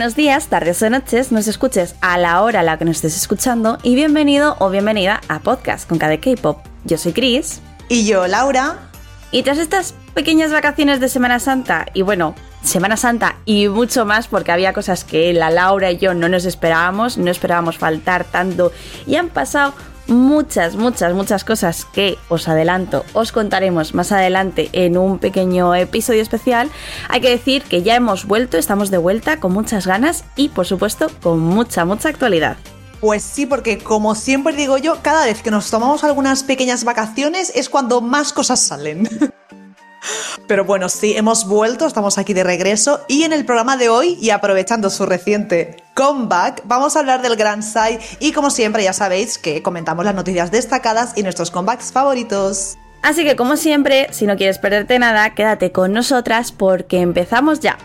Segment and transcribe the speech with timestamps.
[0.00, 3.18] Buenos días, tardes o noches, nos escuches a la hora a la que nos estés
[3.18, 6.64] escuchando y bienvenido o bienvenida a Podcast con KD K-Pop.
[6.86, 7.60] Yo soy Chris.
[7.90, 8.78] Y yo, Laura.
[9.30, 14.26] Y tras estas pequeñas vacaciones de Semana Santa, y bueno, Semana Santa y mucho más,
[14.26, 18.72] porque había cosas que la Laura y yo no nos esperábamos, no esperábamos faltar tanto,
[19.06, 19.74] y han pasado
[20.10, 26.20] muchas, muchas, muchas cosas que os adelanto, os contaremos más adelante en un pequeño episodio
[26.20, 26.70] especial.
[27.08, 30.66] Hay que decir que ya hemos vuelto, estamos de vuelta con muchas ganas y por
[30.66, 32.56] supuesto con mucha, mucha actualidad.
[33.00, 37.50] Pues sí, porque como siempre digo yo, cada vez que nos tomamos algunas pequeñas vacaciones
[37.54, 39.08] es cuando más cosas salen.
[40.46, 44.18] Pero bueno, sí, hemos vuelto, estamos aquí de regreso y en el programa de hoy,
[44.20, 48.92] y aprovechando su reciente comeback, vamos a hablar del Grand Sai y como siempre ya
[48.92, 52.78] sabéis que comentamos las noticias destacadas y nuestros comebacks favoritos.
[53.02, 57.78] Así que como siempre, si no quieres perderte nada, quédate con nosotras porque empezamos ya.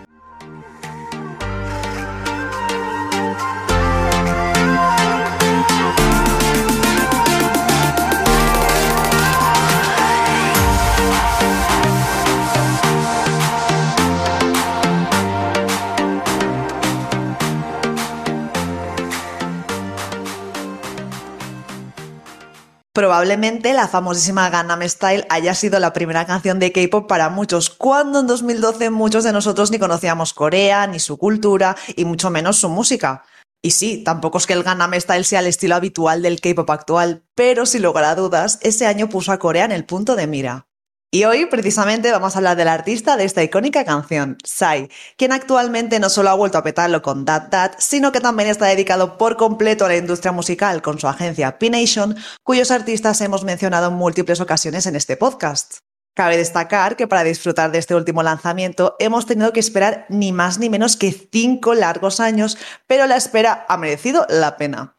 [23.16, 28.20] Probablemente la famosísima Gangnam Style haya sido la primera canción de K-pop para muchos, cuando
[28.20, 32.68] en 2012 muchos de nosotros ni conocíamos Corea, ni su cultura, y mucho menos su
[32.68, 33.24] música.
[33.62, 37.24] Y sí, tampoco es que el Gangnam Style sea el estilo habitual del K-pop actual,
[37.36, 40.68] pero sin lugar a dudas, ese año puso a Corea en el punto de mira.
[41.11, 46.00] Y hoy precisamente vamos a hablar del artista de esta icónica canción, Psy, quien actualmente
[46.00, 49.38] no solo ha vuelto a petarlo con Dat Dat, sino que también está dedicado por
[49.38, 54.41] completo a la industria musical con su agencia P-Nation, cuyos artistas hemos mencionado en múltiples
[54.41, 55.78] ocasiones en este podcast.
[56.16, 60.59] Cabe destacar que para disfrutar de este último lanzamiento hemos tenido que esperar ni más
[60.59, 62.57] ni menos que cinco largos años,
[62.88, 64.94] pero la espera ha merecido la pena.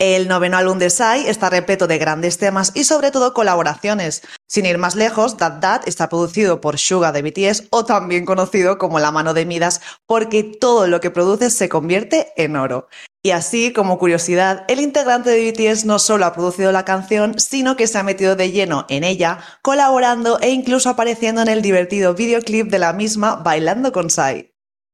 [0.00, 4.22] El noveno álbum de Psy está repleto de grandes temas y sobre todo colaboraciones.
[4.48, 8.78] Sin ir más lejos, That That está producido por Suga de BTS o también conocido
[8.78, 12.88] como la mano de Midas porque todo lo que produce se convierte en oro.
[13.22, 17.76] Y así, como curiosidad, el integrante de BTS no solo ha producido la canción, sino
[17.76, 22.14] que se ha metido de lleno en ella, colaborando e incluso apareciendo en el divertido
[22.14, 24.49] videoclip de la misma bailando con Psy.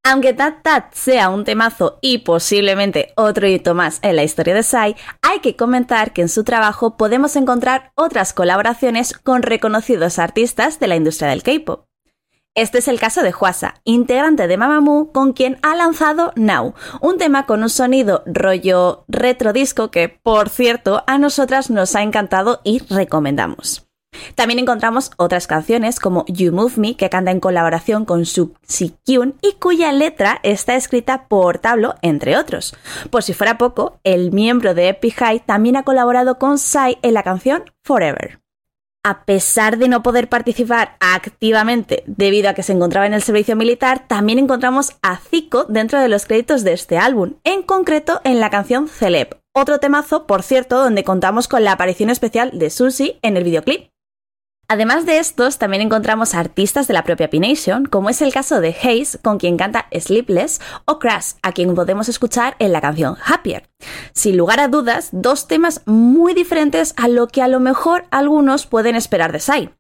[0.09, 4.63] Aunque Tat Tat sea un temazo y posiblemente otro hito más en la historia de
[4.63, 10.79] Psy, hay que comentar que en su trabajo podemos encontrar otras colaboraciones con reconocidos artistas
[10.79, 11.87] de la industria del K-pop.
[12.55, 17.19] Este es el caso de Huasa, integrante de Mamamoo, con quien ha lanzado Now, un
[17.19, 22.61] tema con un sonido rollo retro disco que, por cierto, a nosotras nos ha encantado
[22.63, 23.86] y recomendamos.
[24.35, 28.95] También encontramos otras canciones como You Move Me, que canta en colaboración con Sub Si
[29.05, 32.75] Kyun y cuya letra está escrita por Tablo, entre otros.
[33.11, 37.15] Por si fuera poco, el miembro de Epic High también ha colaborado con Psy en
[37.15, 38.41] la canción Forever.
[39.09, 43.55] A pesar de no poder participar activamente debido a que se encontraba en el servicio
[43.55, 48.41] militar, también encontramos a Zico dentro de los créditos de este álbum, en concreto en
[48.41, 53.21] la canción Celeb, otro temazo, por cierto, donde contamos con la aparición especial de Susie
[53.23, 53.91] en el videoclip.
[54.69, 58.75] Además de estos, también encontramos artistas de la propia P-Nation, como es el caso de
[58.83, 63.71] Hayes, con quien canta Sleepless, o Crash, a quien podemos escuchar en la canción Happier.
[64.13, 68.67] Sin lugar a dudas, dos temas muy diferentes a lo que a lo mejor algunos
[68.67, 69.71] pueden esperar de Sai.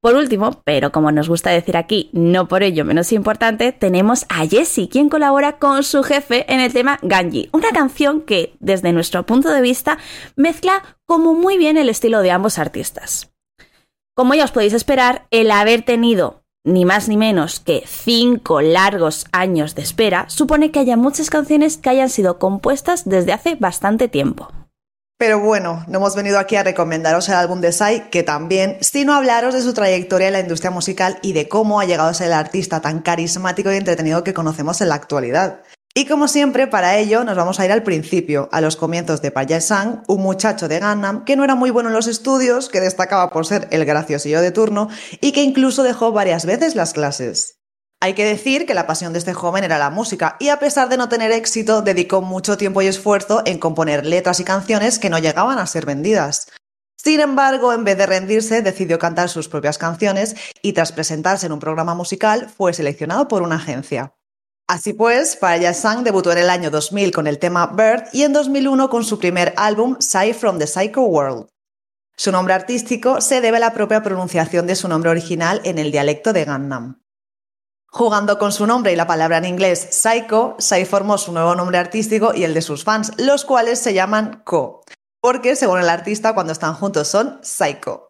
[0.00, 4.46] Por último, pero como nos gusta decir aquí, no por ello menos importante, tenemos a
[4.46, 9.24] Jessie, quien colabora con su jefe en el tema Ganji, una canción que, desde nuestro
[9.24, 9.98] punto de vista,
[10.34, 13.35] mezcla como muy bien el estilo de ambos artistas.
[14.16, 19.26] Como ya os podéis esperar, el haber tenido ni más ni menos que cinco largos
[19.30, 24.08] años de espera supone que haya muchas canciones que hayan sido compuestas desde hace bastante
[24.08, 24.48] tiempo.
[25.18, 29.12] Pero bueno, no hemos venido aquí a recomendaros el álbum de Sai, que también, sino
[29.12, 32.14] a hablaros de su trayectoria en la industria musical y de cómo ha llegado a
[32.14, 35.60] ser el artista tan carismático y entretenido que conocemos en la actualidad.
[35.98, 39.30] Y como siempre, para ello nos vamos a ir al principio, a los comienzos de
[39.30, 42.82] Park Sang, un muchacho de Gangnam que no era muy bueno en los estudios, que
[42.82, 44.90] destacaba por ser el graciosillo de turno
[45.22, 47.60] y que incluso dejó varias veces las clases.
[47.98, 50.90] Hay que decir que la pasión de este joven era la música y a pesar
[50.90, 55.08] de no tener éxito, dedicó mucho tiempo y esfuerzo en componer letras y canciones que
[55.08, 56.48] no llegaban a ser vendidas.
[57.02, 61.52] Sin embargo, en vez de rendirse, decidió cantar sus propias canciones y tras presentarse en
[61.52, 64.12] un programa musical fue seleccionado por una agencia.
[64.68, 68.32] Así pues, Paraya Sang debutó en el año 2000 con el tema Bird y en
[68.32, 71.46] 2001 con su primer álbum Psy from the Psycho World.
[72.16, 75.92] Su nombre artístico se debe a la propia pronunciación de su nombre original en el
[75.92, 77.00] dialecto de Gangnam.
[77.86, 81.78] Jugando con su nombre y la palabra en inglés Psycho, Psy formó su nuevo nombre
[81.78, 84.82] artístico y el de sus fans, los cuales se llaman Co,
[85.20, 88.05] porque según el artista cuando están juntos son Psycho.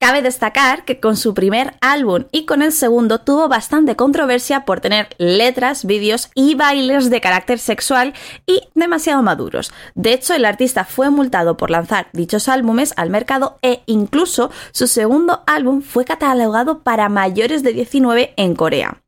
[0.00, 4.80] Cabe destacar que con su primer álbum y con el segundo tuvo bastante controversia por
[4.80, 8.14] tener letras, vídeos y bailes de carácter sexual
[8.46, 9.72] y demasiado maduros.
[9.96, 14.86] De hecho, el artista fue multado por lanzar dichos álbumes al mercado e incluso su
[14.86, 19.02] segundo álbum fue catalogado para mayores de 19 en Corea.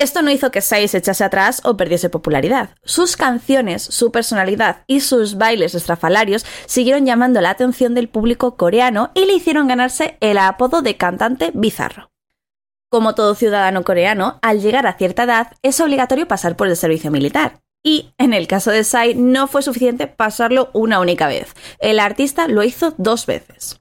[0.00, 2.70] Esto no hizo que Sai se echase atrás o perdiese popularidad.
[2.84, 9.10] Sus canciones, su personalidad y sus bailes estrafalarios siguieron llamando la atención del público coreano
[9.12, 12.10] y le hicieron ganarse el apodo de cantante bizarro.
[12.88, 17.10] Como todo ciudadano coreano, al llegar a cierta edad es obligatorio pasar por el servicio
[17.10, 17.60] militar.
[17.82, 21.52] Y en el caso de Sai no fue suficiente pasarlo una única vez.
[21.78, 23.79] El artista lo hizo dos veces.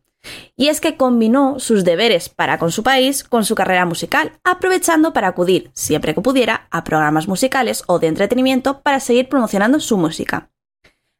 [0.55, 5.13] Y es que combinó sus deberes para con su país con su carrera musical, aprovechando
[5.13, 9.97] para acudir, siempre que pudiera, a programas musicales o de entretenimiento para seguir promocionando su
[9.97, 10.49] música.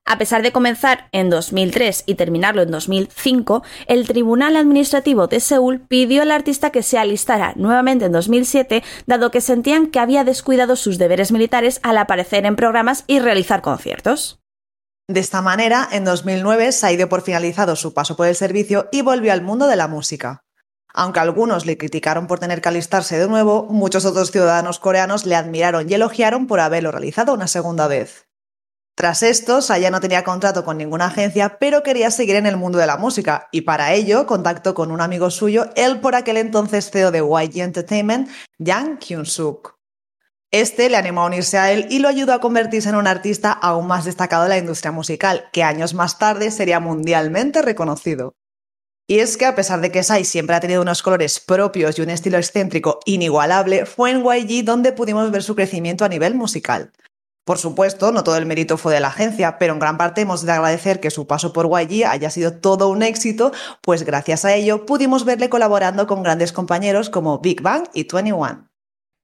[0.10, 5.82] A pesar de comenzar en 2003 y terminarlo en 2005, el Tribunal Administrativo de Seúl
[5.82, 10.76] pidió al artista que se alistara nuevamente en 2007, dado que sentían que había descuidado
[10.76, 14.39] sus deberes militares al aparecer en programas y realizar conciertos.
[15.10, 18.90] De esta manera, en 2009 se ha ido por finalizado su paso por el servicio
[18.92, 20.44] y volvió al mundo de la música.
[20.94, 25.36] Aunque algunos le criticaron por tener que alistarse de nuevo, muchos otros ciudadanos coreanos le
[25.36, 28.28] admiraron y elogiaron por haberlo realizado una segunda vez.
[28.94, 32.78] Tras esto, Saya no tenía contrato con ninguna agencia, pero quería seguir en el mundo
[32.78, 36.92] de la música, y para ello contactó con un amigo suyo, el por aquel entonces
[36.92, 38.30] CEO de YG Entertainment,
[38.60, 39.79] Yang Kyun-suk.
[40.52, 43.52] Este le animó a unirse a él y lo ayudó a convertirse en un artista
[43.52, 48.34] aún más destacado de la industria musical, que años más tarde sería mundialmente reconocido.
[49.08, 52.02] Y es que a pesar de que Sai siempre ha tenido unos colores propios y
[52.02, 56.94] un estilo excéntrico inigualable, fue en YG donde pudimos ver su crecimiento a nivel musical.
[57.46, 60.44] Por supuesto, no todo el mérito fue de la agencia, pero en gran parte hemos
[60.46, 63.52] de agradecer que su paso por YG haya sido todo un éxito,
[63.82, 68.69] pues gracias a ello pudimos verle colaborando con grandes compañeros como Big Bang y 21.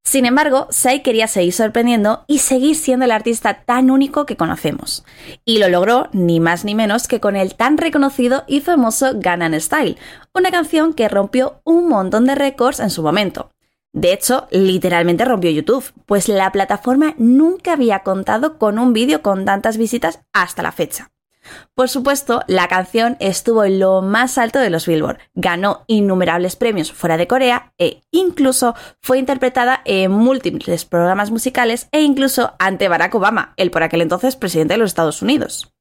[0.06, 5.04] Sin embargo, Sai quería seguir sorprendiendo y seguir siendo el artista tan único que conocemos.
[5.46, 9.60] Y lo logró ni más ni menos que con el tan reconocido y famoso Gangnam
[9.60, 9.98] Style,
[10.32, 13.50] una canción que rompió un montón de récords en su momento.
[13.94, 19.44] De hecho, literalmente rompió YouTube, pues la plataforma nunca había contado con un vídeo con
[19.44, 21.10] tantas visitas hasta la fecha.
[21.74, 26.92] Por supuesto, la canción estuvo en lo más alto de los Billboard, ganó innumerables premios
[26.92, 33.16] fuera de Corea e incluso fue interpretada en múltiples programas musicales e incluso ante Barack
[33.16, 35.72] Obama, el por aquel entonces presidente de los Estados Unidos.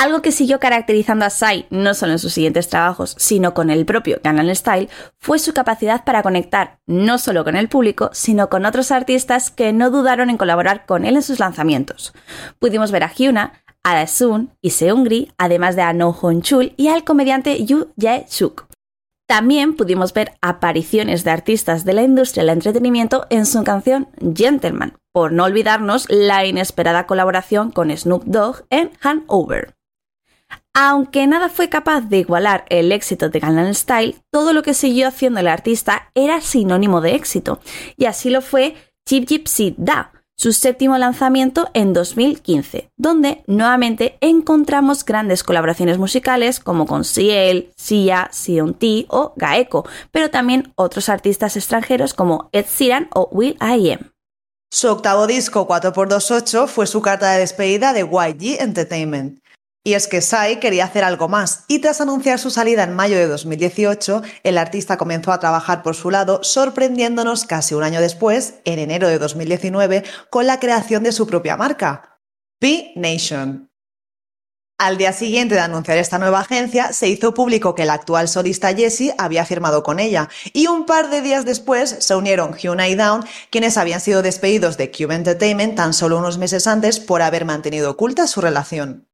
[0.00, 3.84] Algo que siguió caracterizando a Psy no solo en sus siguientes trabajos, sino con el
[3.84, 4.88] propio Gangnam Style,
[5.18, 9.74] fue su capacidad para conectar no solo con el público, sino con otros artistas que
[9.74, 12.14] no dudaron en colaborar con él en sus lanzamientos.
[12.58, 13.52] Pudimos ver a Hyuna,
[13.84, 18.66] a Daesun y Seungri, además de a No Chul y al comediante Yu Jae-suk.
[19.26, 24.94] También pudimos ver apariciones de artistas de la industria del entretenimiento en su canción Gentleman,
[25.12, 29.76] por no olvidarnos la inesperada colaboración con Snoop Dogg en Hanover.
[30.74, 35.06] Aunque nada fue capaz de igualar el éxito de Gangnam Style, todo lo que siguió
[35.06, 37.60] haciendo el artista era sinónimo de éxito,
[37.96, 38.74] y así lo fue
[39.06, 46.86] Chip Gypsy Da, su séptimo lanzamiento en 2015, donde nuevamente encontramos grandes colaboraciones musicales como
[46.86, 53.08] con Ciel, Sia, Sion T o Gaeko, pero también otros artistas extranjeros como Ed Sheeran
[53.12, 54.12] o Will I Am.
[54.72, 59.40] Su octavo disco 4x28 fue su carta de despedida de YG Entertainment.
[59.82, 63.16] Y es que Sai quería hacer algo más, y tras anunciar su salida en mayo
[63.16, 68.56] de 2018, el artista comenzó a trabajar por su lado, sorprendiéndonos casi un año después,
[68.66, 72.20] en enero de 2019, con la creación de su propia marca,
[72.58, 73.70] P-Nation.
[74.76, 78.74] Al día siguiente de anunciar esta nueva agencia, se hizo público que el actual solista
[78.74, 82.96] Jessie había firmado con ella, y un par de días después se unieron Hyuna y
[82.96, 87.46] Down, quienes habían sido despedidos de Cube Entertainment tan solo unos meses antes por haber
[87.46, 89.09] mantenido oculta su relación.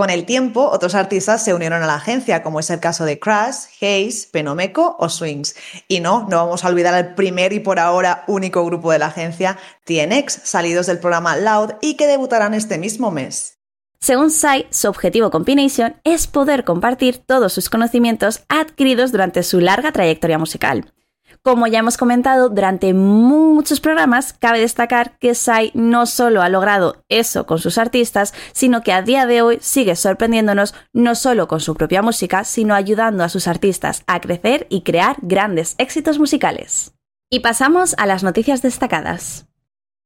[0.00, 3.18] Con el tiempo, otros artistas se unieron a la agencia, como es el caso de
[3.18, 5.54] Crash, Haze, Penomeco o Swings.
[5.88, 9.08] Y no, no vamos a olvidar al primer y por ahora único grupo de la
[9.08, 13.58] agencia, TNX, salidos del programa Loud y que debutarán este mismo mes.
[14.00, 19.60] Según Sai, su objetivo con P-Nation es poder compartir todos sus conocimientos adquiridos durante su
[19.60, 20.94] larga trayectoria musical.
[21.42, 27.02] Como ya hemos comentado durante muchos programas, cabe destacar que Sai no solo ha logrado
[27.08, 31.60] eso con sus artistas, sino que a día de hoy sigue sorprendiéndonos no solo con
[31.60, 36.92] su propia música, sino ayudando a sus artistas a crecer y crear grandes éxitos musicales.
[37.30, 39.46] Y pasamos a las noticias destacadas.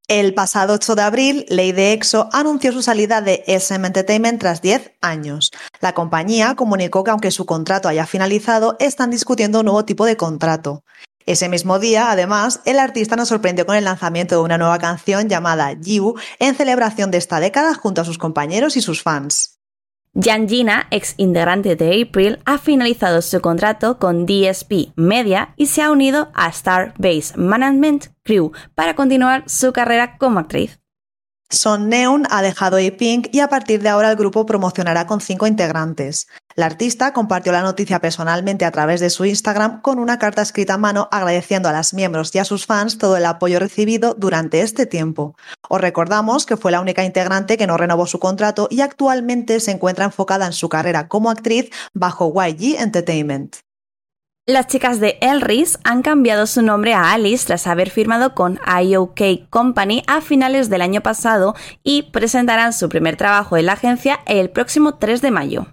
[0.07, 4.63] El pasado 8 de abril, Ley de EXO anunció su salida de SM Entertainment tras
[4.63, 5.51] 10 años.
[5.81, 10.17] La compañía comunicó que aunque su contrato haya finalizado, están discutiendo un nuevo tipo de
[10.17, 10.85] contrato.
[11.27, 15.29] Ese mismo día, además, el artista nos sorprendió con el lanzamiento de una nueva canción
[15.29, 19.59] llamada You en celebración de esta década junto a sus compañeros y sus fans.
[20.15, 25.83] Jan Gina, ex integrante de April, ha finalizado su contrato con DSP Media y se
[25.83, 30.84] ha unido a Star Base Management Crew para continuar su carrera como actriz.
[31.51, 35.47] Son Neon ha dejado A-Pink y a partir de ahora el grupo promocionará con cinco
[35.47, 36.27] integrantes.
[36.57, 40.75] La artista compartió la noticia personalmente a través de su Instagram con una carta escrita
[40.75, 44.61] a mano agradeciendo a las miembros y a sus fans todo el apoyo recibido durante
[44.61, 45.37] este tiempo.
[45.69, 49.73] Os recordamos que fue la única integrante que no renovó su contrato y actualmente se
[49.73, 53.64] encuentra enfocada en su carrera como actriz bajo YG Entertainment.
[54.47, 59.49] Las chicas de Elris han cambiado su nombre a Alice tras haber firmado con IOK
[59.49, 64.51] Company a finales del año pasado y presentarán su primer trabajo en la agencia el
[64.51, 65.67] próximo 3 de mayo.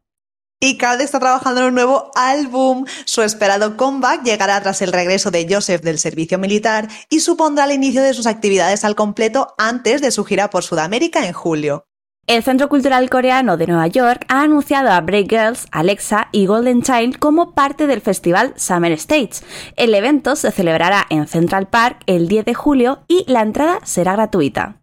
[0.62, 2.86] Y Cade está trabajando en un nuevo álbum.
[3.06, 7.72] Su esperado comeback llegará tras el regreso de Joseph del servicio militar y supondrá el
[7.72, 11.86] inicio de sus actividades al completo antes de su gira por Sudamérica en julio.
[12.28, 16.84] El Centro Cultural Coreano de Nueva York ha anunciado a Break Girls, Alexa y Golden
[16.84, 19.42] Child como parte del festival Summer Stage.
[19.78, 24.14] El evento se celebrará en Central Park el 10 de julio y la entrada será
[24.14, 24.79] gratuita.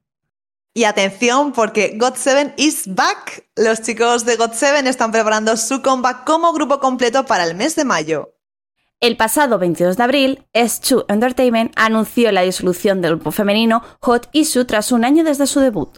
[0.76, 3.48] Y atención porque God7 is back.
[3.56, 7.86] Los chicos de God7 están preparando su comeback como grupo completo para el mes de
[7.86, 8.34] mayo.
[9.00, 14.66] El pasado 22 de abril, S2 Entertainment anunció la disolución del grupo femenino Hot Issue
[14.66, 15.96] tras un año desde su debut.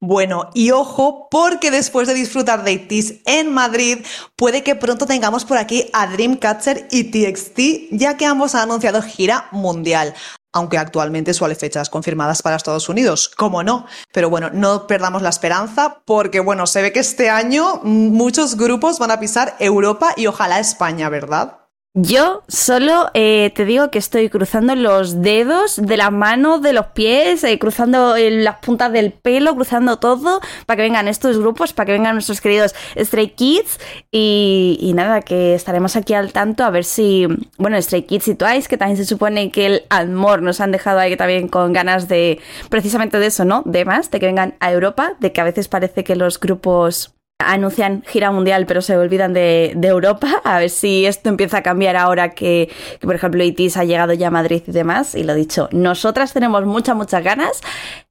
[0.00, 3.98] Bueno, y ojo, porque después de disfrutar de ITIS en Madrid,
[4.34, 9.00] puede que pronto tengamos por aquí a Dreamcatcher y TXT, ya que ambos han anunciado
[9.00, 10.12] gira mundial
[10.52, 13.86] aunque actualmente suele fechas confirmadas para Estados Unidos, como no.
[14.12, 18.98] Pero bueno, no perdamos la esperanza porque bueno, se ve que este año muchos grupos
[18.98, 21.57] van a pisar Europa y ojalá España, ¿verdad?
[22.00, 26.86] Yo solo eh, te digo que estoy cruzando los dedos de las manos, de los
[26.88, 31.72] pies, eh, cruzando eh, las puntas del pelo, cruzando todo para que vengan estos grupos,
[31.72, 33.80] para que vengan nuestros queridos Stray Kids
[34.12, 37.26] y, nada, que estaremos aquí al tanto a ver si,
[37.56, 41.00] bueno, Stray Kids y Twice, que también se supone que el amor nos han dejado
[41.00, 43.62] ahí también con ganas de precisamente de eso, ¿no?
[43.64, 47.17] De más, de que vengan a Europa, de que a veces parece que los grupos
[47.38, 50.40] anuncian gira mundial pero se olvidan de, Europa.
[50.44, 54.28] A ver si esto empieza a cambiar ahora que, por ejemplo, ITIS ha llegado ya
[54.28, 55.14] a Madrid y demás.
[55.14, 57.60] Y lo dicho, nosotras tenemos muchas, muchas ganas.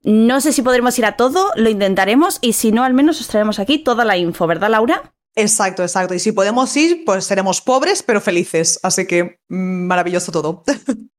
[0.03, 3.27] No sé si podremos ir a todo, lo intentaremos y si no, al menos os
[3.27, 5.13] traemos aquí toda la info, ¿verdad, Laura?
[5.36, 6.15] Exacto, exacto.
[6.15, 8.79] Y si podemos ir, pues seremos pobres pero felices.
[8.81, 10.63] Así que mm, maravilloso todo.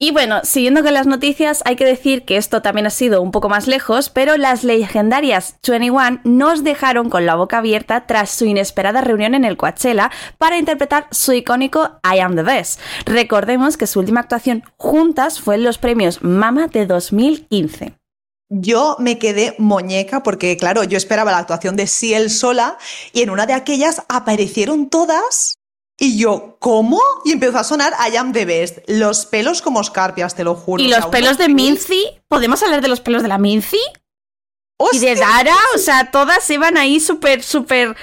[0.00, 3.30] Y bueno, siguiendo con las noticias, hay que decir que esto también ha sido un
[3.30, 8.44] poco más lejos, pero las legendarias 21 nos dejaron con la boca abierta tras su
[8.44, 12.80] inesperada reunión en el Coachella para interpretar su icónico I Am the Best.
[13.06, 17.94] Recordemos que su última actuación juntas fue en los premios Mama de 2015.
[18.50, 22.78] Yo me quedé muñeca porque, claro, yo esperaba la actuación de Ciel sola
[23.12, 25.54] y en una de aquellas aparecieron todas
[25.98, 27.00] y yo, ¿cómo?
[27.24, 28.78] Y empezó a sonar I am the best.
[28.88, 30.82] Los pelos como escarpias, te lo juro.
[30.82, 32.04] ¿Y los pelos de Minzy?
[32.28, 33.80] ¿Podemos hablar de los pelos de la Minzy?
[34.92, 37.96] Y de Dara, o sea, todas iban ahí súper, súper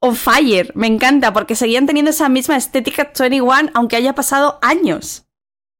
[0.00, 0.72] on fire.
[0.74, 5.26] Me encanta, porque seguían teniendo esa misma estética 21, aunque haya pasado años.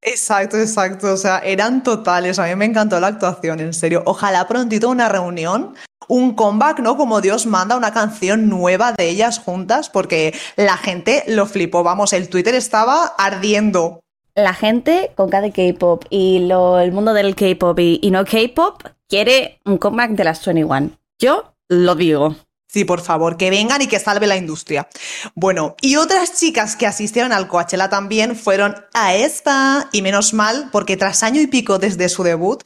[0.02, 1.14] Exacto, exacto.
[1.14, 2.38] O sea, eran totales.
[2.38, 4.02] A mí me encantó la actuación, en serio.
[4.04, 5.74] Ojalá prontito una reunión
[6.08, 6.96] un comeback, ¿no?
[6.96, 11.82] Como Dios manda una canción nueva de ellas juntas, porque la gente lo flipó.
[11.82, 14.00] Vamos, el Twitter estaba ardiendo.
[14.34, 18.82] la gente con cada K-pop y lo, el mundo del K-pop y, y no K-pop
[19.08, 20.90] quiere un comeback de las 21.
[21.18, 22.36] Yo lo digo.
[22.74, 24.88] Sí, por favor, que vengan y que salve la industria.
[25.36, 30.70] Bueno, y otras chicas que asistieron al Coachella también fueron a esta, y menos mal,
[30.72, 32.64] porque tras año y pico desde su debut,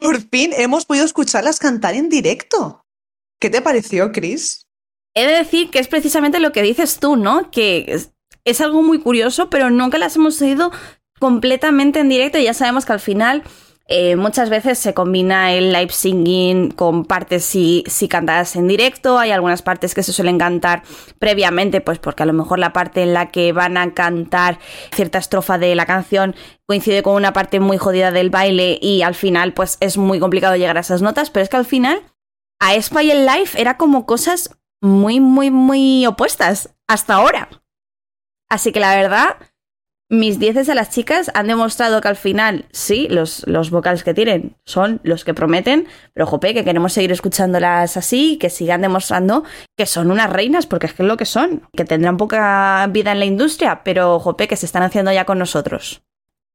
[0.00, 2.86] por fin hemos podido escucharlas cantar en directo.
[3.40, 4.66] ¿Qué te pareció, Chris?
[5.14, 7.50] He de decir que es precisamente lo que dices tú, ¿no?
[7.50, 7.86] Que
[8.44, 10.72] es, algo muy curioso, pero nunca las hemos oído
[11.18, 13.44] completamente en directo y ya sabemos que al final
[13.92, 19.18] eh, muchas veces se combina el live singing con partes si, si cantadas en directo.
[19.18, 20.84] Hay algunas partes que se suelen cantar
[21.18, 24.60] previamente, pues porque a lo mejor la parte en la que van a cantar
[24.94, 29.16] cierta estrofa de la canción coincide con una parte muy jodida del baile y al
[29.16, 32.00] final pues es muy complicado llegar a esas notas, pero es que al final
[32.60, 37.48] a Spy y el live era como cosas muy, muy, muy opuestas hasta ahora.
[38.48, 39.36] Así que la verdad,
[40.10, 44.12] mis dieces a las chicas han demostrado que al final, sí, los, los vocals que
[44.12, 49.44] tienen son los que prometen, pero jope, que queremos seguir escuchándolas así, que sigan demostrando
[49.76, 53.12] que son unas reinas, porque es que es lo que son, que tendrán poca vida
[53.12, 56.02] en la industria, pero jope, que se están haciendo ya con nosotros.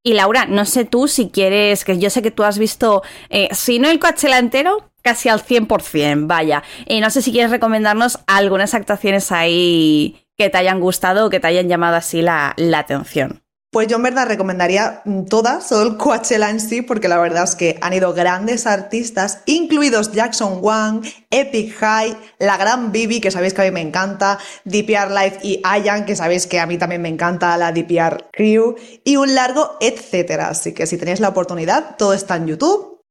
[0.03, 3.47] Y Laura, no sé tú si quieres, que yo sé que tú has visto, eh,
[3.53, 6.61] si no el Coachella entero, casi al 100%, vaya.
[6.85, 11.39] Y no sé si quieres recomendarnos algunas actuaciones ahí que te hayan gustado o que
[11.39, 13.44] te hayan llamado así la atención.
[13.75, 17.43] Pues yo en verdad recomendaría mm, todas, todo el Coachella en sí, porque la verdad
[17.43, 23.31] es que han ido grandes artistas, incluidos Jackson Wang, Epic High, la gran Bibi, que
[23.31, 26.77] sabéis que a mí me encanta, DPR Live y Ayan, que sabéis que a mí
[26.77, 30.47] también me encanta la DPR Crew, y un largo etcétera.
[30.47, 33.01] Así que si tenéis la oportunidad, todo está en YouTube.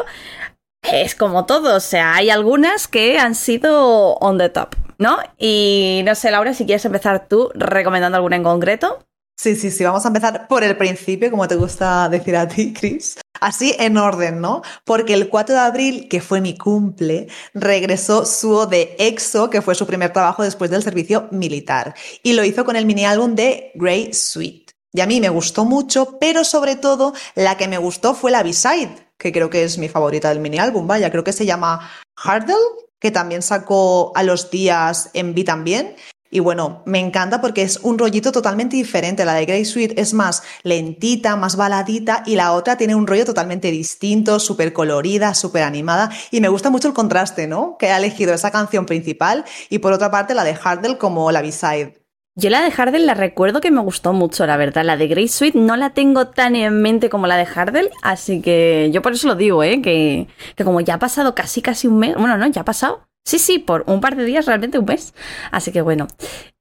[0.82, 5.18] es como todo, o sea, hay algunas que han sido on the top, ¿no?
[5.38, 9.00] Y no sé, Laura, si quieres empezar tú recomendando alguna en concreto.
[9.40, 12.74] Sí, sí, sí, vamos a empezar por el principio, como te gusta decir a ti,
[12.74, 13.20] Chris.
[13.40, 14.64] Así en orden, ¿no?
[14.84, 19.76] Porque el 4 de abril, que fue mi cumple, regresó Suo de EXO, que fue
[19.76, 21.94] su primer trabajo después del servicio militar.
[22.24, 24.72] Y lo hizo con el mini álbum de Grey Sweet.
[24.92, 28.42] Y a mí me gustó mucho, pero sobre todo la que me gustó fue la
[28.42, 31.88] B-Side, que creo que es mi favorita del mini álbum, vaya, creo que se llama
[32.16, 32.56] Hardle,
[33.00, 35.96] que también sacó a los días en B también.
[36.30, 39.24] Y bueno, me encanta porque es un rollito totalmente diferente.
[39.24, 43.24] La de Grey Sweet es más lentita, más baladita y la otra tiene un rollo
[43.24, 47.78] totalmente distinto, súper colorida, súper animada y me gusta mucho el contraste, ¿no?
[47.78, 51.42] Que ha elegido esa canción principal y por otra parte la de Hardel como la
[51.42, 52.07] B-side.
[52.39, 54.86] Yo la de Hardel la recuerdo que me gustó mucho, la verdad.
[54.86, 58.41] La de Grey Sweet no la tengo tan en mente como la de Hardel, así
[58.41, 59.82] que yo por eso lo digo, ¿eh?
[59.82, 63.08] Que, que como ya ha pasado casi casi un mes, bueno, no, ya ha pasado,
[63.28, 65.13] Sí, sí, por un par de días, realmente un mes.
[65.52, 66.08] Así que bueno,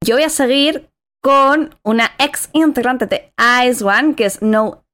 [0.04, 0.90] yo voy a seguir
[1.26, 3.32] con una ex integrante de
[3.66, 4.84] Ice One, que es No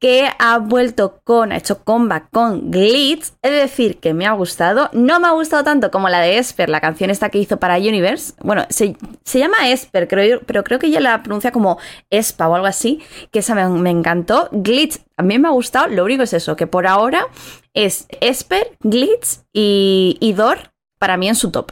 [0.00, 3.34] que ha vuelto con, ha hecho comeback con Glitz.
[3.40, 4.90] Es decir, que me ha gustado.
[4.92, 7.76] No me ha gustado tanto como la de Esper, la canción esta que hizo para
[7.76, 8.34] Universe.
[8.42, 8.96] Bueno, se,
[9.32, 10.08] llama Esper,
[10.44, 11.78] pero creo que ella la pronuncia como
[12.10, 13.00] Espa o algo así,
[13.30, 14.48] que esa me, me encantó.
[14.50, 15.86] Glitz también me ha gustado.
[15.86, 17.24] Lo único es eso, que por ahora
[17.72, 21.70] es Esper, Glitz y, y Dor para mí en su top.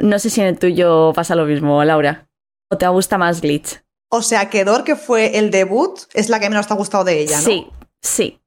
[0.00, 2.28] No sé si en el tuyo pasa lo mismo, Laura.
[2.74, 3.84] ¿O te gusta más Glitch?
[4.10, 7.04] O sea, que Dor, que fue el debut, es la que menos te ha gustado
[7.04, 7.44] de ella, ¿no?
[7.44, 7.66] Sí,
[8.02, 8.40] sí.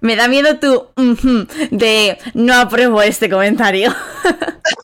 [0.00, 3.94] Me da miedo tu ujú, de no apruebo este comentario.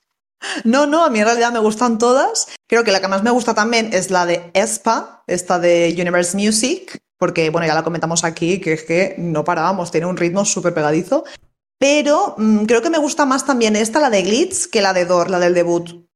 [0.64, 2.48] No, no, a mí en realidad me gustan todas.
[2.68, 6.36] Creo que la que más me gusta también es la de ESPA, esta de Universe
[6.36, 10.44] Music, porque bueno, ya lo comentamos aquí, que es que no parábamos, tiene un ritmo
[10.44, 11.24] súper pegadizo.
[11.78, 15.04] Pero mm, creo que me gusta más también esta, la de Glitz, que la de
[15.06, 16.10] Dor, la del debut.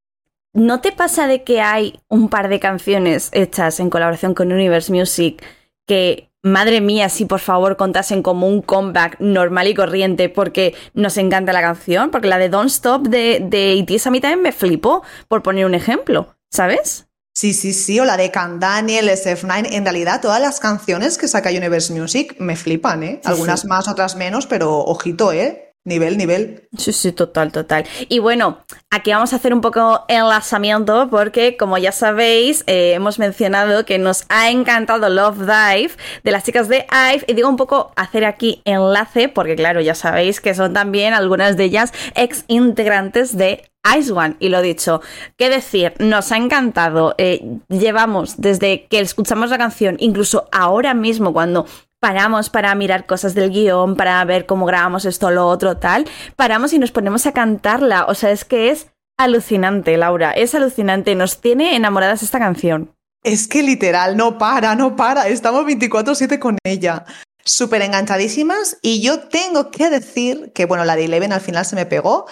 [0.56, 4.90] ¿No te pasa de que hay un par de canciones hechas en colaboración con Universe
[4.90, 5.44] Music
[5.86, 11.18] que, madre mía, si por favor contasen como un comeback normal y corriente porque nos
[11.18, 12.10] encanta la canción?
[12.10, 15.74] Porque la de Don't Stop de, de a mí también me flipó, por poner un
[15.74, 17.06] ejemplo, ¿sabes?
[17.34, 19.68] Sí, sí, sí, o la de Can Daniel, SF9.
[19.72, 23.20] En realidad, todas las canciones que saca Universe Music me flipan, ¿eh?
[23.24, 25.65] Algunas más, otras menos, pero ojito, ¿eh?
[25.86, 26.68] Nivel, nivel.
[26.76, 27.84] Sí, sí, total, total.
[28.08, 28.58] Y bueno,
[28.90, 34.00] aquí vamos a hacer un poco enlazamiento porque, como ya sabéis, eh, hemos mencionado que
[34.00, 35.92] nos ha encantado Love Dive
[36.24, 37.24] de las chicas de IVE.
[37.28, 41.56] Y digo un poco hacer aquí enlace porque, claro, ya sabéis que son también algunas
[41.56, 44.34] de ellas ex integrantes de Ice One.
[44.40, 45.00] Y lo dicho,
[45.36, 47.14] qué decir, nos ha encantado.
[47.16, 51.66] Eh, llevamos desde que escuchamos la canción, incluso ahora mismo, cuando
[52.06, 56.72] paramos para mirar cosas del guion, para ver cómo grabamos esto, lo otro, tal, paramos
[56.72, 58.04] y nos ponemos a cantarla.
[58.04, 58.86] O sea, es que es
[59.18, 62.92] alucinante, Laura, es alucinante, nos tiene enamoradas esta canción.
[63.24, 67.06] Es que literal, no para, no para, estamos 24/7 con ella.
[67.44, 71.74] Súper enganchadísimas y yo tengo que decir que, bueno, la de Eleven al final se
[71.74, 72.26] me pegó.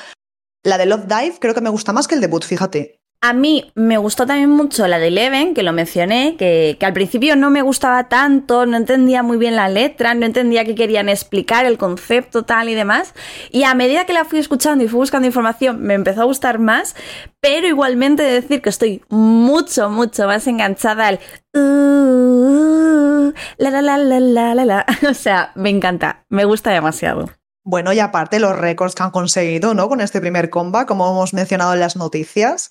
[0.63, 3.01] La de Love Dive creo que me gusta más que el debut, fíjate.
[3.21, 7.37] A mí me gustó también mucho la de Eleven, que lo mencioné, que, al principio
[7.37, 11.65] no me gustaba tanto, no entendía muy bien la letra, no entendía qué querían explicar,
[11.65, 13.15] el concepto tal y demás.
[13.51, 16.59] Y a medida que la fui escuchando y fui buscando información, me empezó a gustar
[16.59, 16.95] más,
[17.41, 21.21] pero igualmente de decir que estoy mucho, mucho más enganchada al...
[21.55, 24.87] Uh, la, la, la, la, la, la.
[25.09, 27.31] O sea, me encanta, me gusta demasiado.
[27.67, 29.89] Bueno, y aparte los récords que han conseguido, ¿no?
[29.89, 32.71] Con este primer comba, como hemos mencionado en las noticias,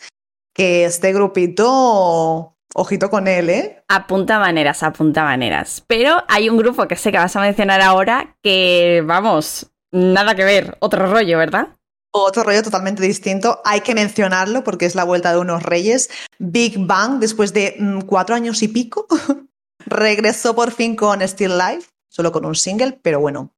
[0.54, 3.84] que este grupito, ojito con él, ¿eh?
[3.88, 5.84] Apunta maneras, apunta maneras.
[5.88, 10.44] Pero hay un grupo que sé que vas a mencionar ahora que, vamos, nada que
[10.44, 11.70] ver, otro rollo, ¿verdad?
[12.16, 13.60] Otro rollo totalmente distinto.
[13.66, 16.12] Hay que mencionarlo porque es la vuelta de unos reyes.
[16.38, 19.08] Big Bang, después de mm, cuatro años y pico,
[19.86, 23.52] regresó por fin con Still Life, solo con un single, pero bueno,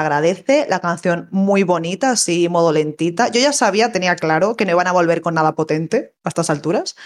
[0.00, 3.28] agradece, la canción muy bonita, así modo lentita.
[3.28, 6.50] Yo ya sabía, tenía claro que no iban a volver con nada potente a estas
[6.50, 6.96] alturas,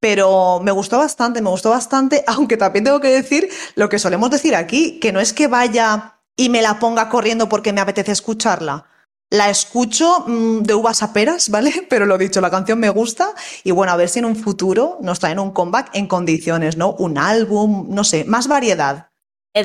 [0.00, 4.30] pero me gustó bastante, me gustó bastante, aunque también tengo que decir lo que solemos
[4.30, 8.12] decir aquí, que no es que vaya y me la ponga corriendo porque me apetece
[8.12, 8.86] escucharla.
[9.30, 11.86] La escucho mmm, de uvas a peras, ¿vale?
[11.90, 13.34] Pero lo dicho, la canción me gusta
[13.64, 16.92] y bueno, a ver si en un futuro nos traen un comeback en condiciones, ¿no?
[16.92, 19.07] Un álbum, no sé, más variedad.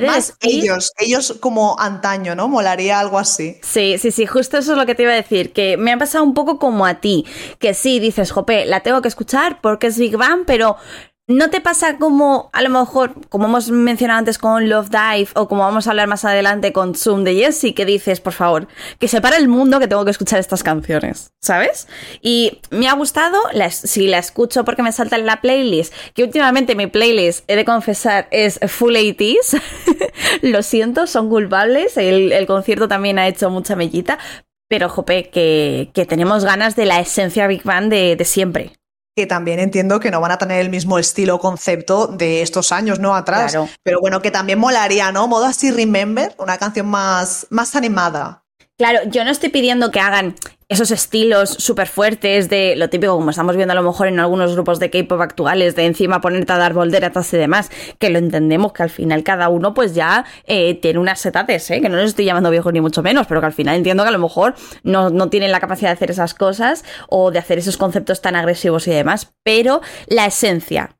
[0.01, 2.47] Más ellos, ellos como antaño, ¿no?
[2.47, 3.59] Molaría algo así.
[3.61, 5.97] Sí, sí, sí, justo eso es lo que te iba a decir, que me ha
[5.97, 7.25] pasado un poco como a ti,
[7.59, 10.77] que sí, dices, jope, la tengo que escuchar porque es Big Bang, pero
[11.25, 15.47] ¿No te pasa como, a lo mejor, como hemos mencionado antes con Love Dive o
[15.47, 18.67] como vamos a hablar más adelante con Zoom de Jessie, que dices, por favor,
[18.99, 21.87] que se para el mundo que tengo que escuchar estas canciones, ¿sabes?
[22.21, 26.75] Y me ha gustado, si la escucho porque me salta en la playlist, que últimamente
[26.75, 29.61] mi playlist, he de confesar, es Full 80s,
[30.41, 34.19] lo siento, son culpables, el, concierto también ha hecho mucha mellita,
[34.67, 38.73] pero jope, que, tenemos ganas de la esencia Big Bang de siempre
[39.15, 42.71] que también entiendo que no van a tener el mismo estilo o concepto de estos
[42.71, 43.15] años, ¿no?
[43.15, 43.55] Atrás.
[43.83, 45.27] Pero bueno, que también molaría, ¿no?
[45.27, 48.42] Modo así Remember, una canción más, más animada.
[48.83, 50.35] Claro, yo no estoy pidiendo que hagan
[50.67, 54.51] esos estilos súper fuertes de lo típico, como estamos viendo a lo mejor en algunos
[54.55, 58.73] grupos de K-pop actuales, de encima ponerte a dar volteretas y demás, que lo entendemos,
[58.73, 61.79] que al final cada uno pues ya eh, tiene unas setates, ¿eh?
[61.79, 64.09] que no les estoy llamando viejos ni mucho menos, pero que al final entiendo que
[64.09, 67.59] a lo mejor no, no tienen la capacidad de hacer esas cosas o de hacer
[67.59, 70.97] esos conceptos tan agresivos y demás, pero la esencia,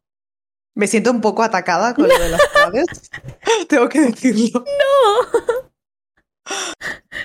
[0.73, 3.11] me siento un poco atacada con lo de las padres.
[3.67, 4.63] Tengo que decirlo.
[4.63, 5.62] No.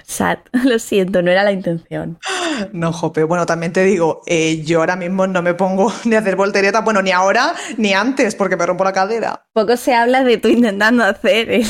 [0.05, 2.19] Sad, lo siento, no era la intención.
[2.73, 6.21] No, Jope, bueno, también te digo, eh, yo ahora mismo no me pongo ni a
[6.21, 9.47] hacer voltereta, bueno, ni ahora ni antes, porque me rompo la cadera.
[9.53, 11.63] Poco se habla de tú intentando hacer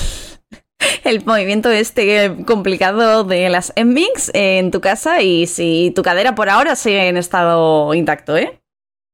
[1.04, 6.48] el, movimiento este complicado de las M-Mix en tu casa y si tu cadera por
[6.48, 8.60] ahora sigue en estado intacto, ¿eh?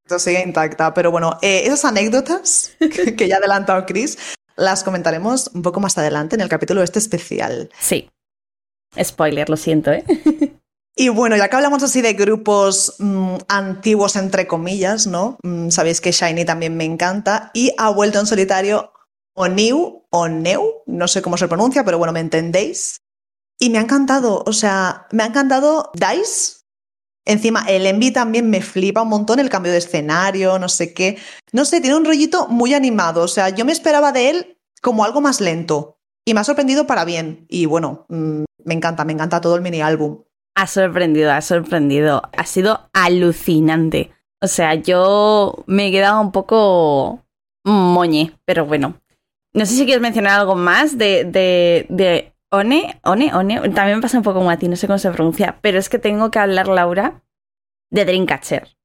[0.05, 2.77] Esto sigue intacta, pero bueno, eh, esas anécdotas
[3.16, 4.18] que ya ha adelantado Chris,
[4.57, 7.70] las comentaremos un poco más adelante en el capítulo este especial.
[7.81, 8.11] Sí.
[9.03, 10.05] Spoiler, lo siento, ¿eh?
[10.97, 15.39] Y bueno, ya que hablamos así de grupos mmm, antiguos, entre comillas, ¿no?
[15.43, 18.93] Mm, sabéis que Shiny también me encanta y ha vuelto en solitario
[19.35, 23.03] Oniu, o no sé cómo se pronuncia, pero bueno, me entendéis.
[23.59, 26.65] Y me ha encantado, o sea, me ha encantado Dice.
[27.27, 31.17] Encima, el Envy también me flipa un montón el cambio de escenario, no sé qué.
[31.53, 35.05] No sé, tiene un rollito muy animado, o sea, yo me esperaba de él como
[35.05, 35.99] algo más lento.
[36.27, 37.47] Y me ha sorprendido para bien.
[37.49, 40.22] Y bueno, mm, me encanta, me encanta todo el mini álbum.
[40.57, 42.22] Ha sorprendido, ha sorprendido.
[42.37, 44.12] Ha sido alucinante.
[44.40, 47.24] O sea, yo me he quedado un poco
[47.64, 49.00] moñe, pero bueno.
[49.53, 53.61] No sé si quieres mencionar algo más de, de, de One, One, One.
[53.70, 55.88] También me pasa un poco como a ti, no sé cómo se pronuncia, pero es
[55.88, 57.22] que tengo que hablar, Laura,
[57.90, 58.77] de Dreamcatcher.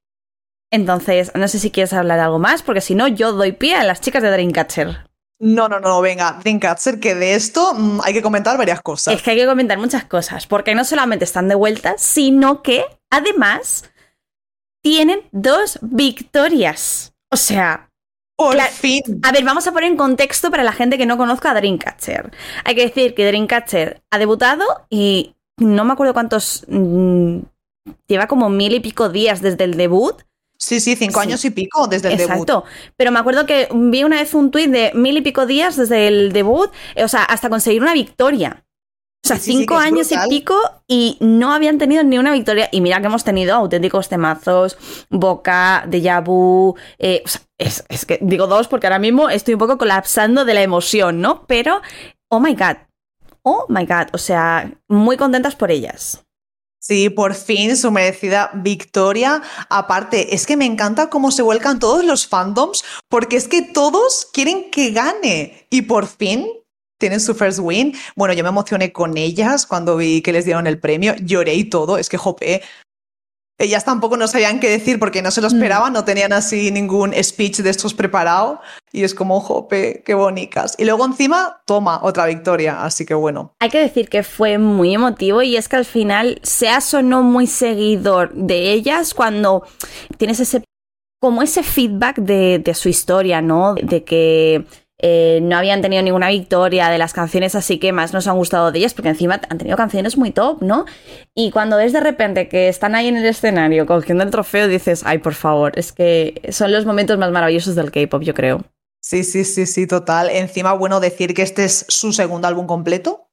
[0.72, 3.84] Entonces, no sé si quieres hablar algo más, porque si no, yo doy pie a
[3.84, 5.09] las chicas de Dreamcatcher.
[5.40, 9.14] No, no, no, venga, Dreamcatcher, que de esto mm, hay que comentar varias cosas.
[9.14, 12.84] Es que hay que comentar muchas cosas, porque no solamente están de vuelta, sino que
[13.10, 13.90] además
[14.82, 17.14] tienen dos victorias.
[17.30, 17.90] O sea,
[18.36, 19.02] por fin.
[19.22, 22.30] A ver, vamos a poner en contexto para la gente que no conozca a Dreamcatcher.
[22.64, 26.64] Hay que decir que Dreamcatcher ha debutado y no me acuerdo cuántos.
[26.68, 27.40] Mm,
[28.06, 30.22] lleva como mil y pico días desde el debut.
[30.60, 32.32] Sí, sí, cinco años y pico desde el debut.
[32.32, 32.64] Exacto.
[32.96, 36.06] Pero me acuerdo que vi una vez un tuit de mil y pico días desde
[36.06, 36.70] el debut,
[37.02, 38.64] o sea, hasta conseguir una victoria.
[39.24, 42.68] O sea, cinco años y pico y no habían tenido ni una victoria.
[42.72, 44.76] Y mira que hemos tenido auténticos temazos,
[45.08, 46.74] Boca, Deja Vu.
[46.98, 50.44] Eh, o sea, es, es, que digo dos porque ahora mismo estoy un poco colapsando
[50.44, 51.46] de la emoción, ¿no?
[51.46, 51.80] Pero,
[52.30, 52.76] oh my god.
[53.42, 54.08] Oh my god.
[54.12, 56.22] O sea, muy contentas por ellas.
[56.82, 59.42] Sí, por fin su merecida victoria.
[59.68, 64.26] Aparte, es que me encanta cómo se vuelcan todos los fandoms, porque es que todos
[64.32, 65.66] quieren que gane.
[65.68, 66.48] Y por fin
[66.98, 67.94] tienen su first win.
[68.16, 71.64] Bueno, yo me emocioné con ellas cuando vi que les dieron el premio, lloré y
[71.64, 72.62] todo, es que jope.
[73.60, 75.54] Ellas tampoco no sabían qué decir porque no se lo mm.
[75.54, 80.74] esperaban, no tenían así ningún speech de estos preparado y es como, jope, qué bonitas.
[80.78, 83.54] Y luego encima, toma, otra victoria, así que bueno.
[83.60, 87.22] Hay que decir que fue muy emotivo y es que al final, seas o no
[87.22, 89.62] muy seguidor de ellas, cuando
[90.16, 90.64] tienes ese
[91.20, 93.74] como ese feedback de, de su historia, ¿no?
[93.74, 94.64] De que
[95.02, 98.70] eh, no habían tenido ninguna victoria de las canciones así que más nos han gustado
[98.70, 100.84] de ellas, porque encima han tenido canciones muy top, ¿no?
[101.34, 105.02] Y cuando ves de repente que están ahí en el escenario cogiendo el trofeo, dices,
[105.04, 108.64] ay, por favor, es que son los momentos más maravillosos del K-pop, yo creo.
[109.02, 110.28] Sí, sí, sí, sí, total.
[110.28, 113.28] Encima, bueno, decir que este es su segundo álbum completo,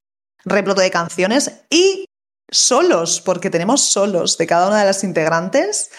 [0.45, 2.05] repleto de canciones y
[2.49, 5.91] solos, porque tenemos solos de cada una de las integrantes.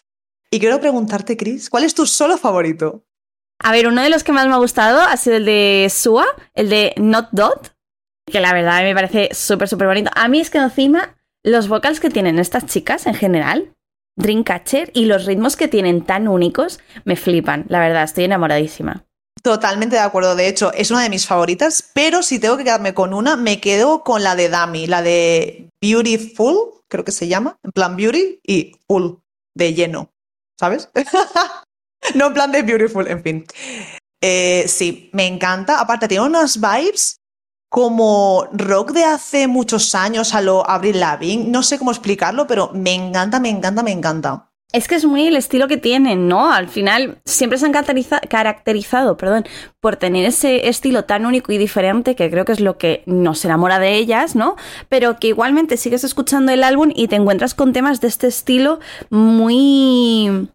[0.50, 3.04] Y quiero preguntarte, Chris, ¿cuál es tu solo favorito?
[3.60, 6.26] A ver, uno de los que más me ha gustado ha sido el de Sua,
[6.54, 7.74] el de Not Dot,
[8.30, 10.10] que la verdad me parece súper, súper bonito.
[10.14, 13.74] A mí es que encima los vocals que tienen estas chicas en general,
[14.16, 17.66] Dreamcatcher, y los ritmos que tienen tan únicos, me flipan.
[17.68, 19.04] La verdad, estoy enamoradísima.
[19.42, 22.94] Totalmente de acuerdo, de hecho, es una de mis favoritas, pero si tengo que quedarme
[22.94, 27.56] con una, me quedo con la de Dami, la de Beautiful, creo que se llama,
[27.62, 29.14] en plan Beauty y Full,
[29.54, 30.10] de lleno,
[30.58, 30.90] ¿sabes?
[32.14, 33.46] no en plan de beautiful, en fin.
[34.20, 35.80] Eh, sí, me encanta.
[35.80, 37.20] Aparte, tiene unas vibes
[37.68, 41.50] como rock de hace muchos años a lo Avril Lavigne.
[41.50, 44.48] No sé cómo explicarlo, pero me encanta, me encanta, me encanta.
[44.70, 46.52] Es que es muy el estilo que tienen, ¿no?
[46.52, 49.46] Al final siempre se han caracterizado perdón,
[49.80, 53.42] por tener ese estilo tan único y diferente que creo que es lo que nos
[53.46, 54.56] enamora de ellas, ¿no?
[54.90, 58.78] Pero que igualmente sigues escuchando el álbum y te encuentras con temas de este estilo
[59.08, 60.50] muy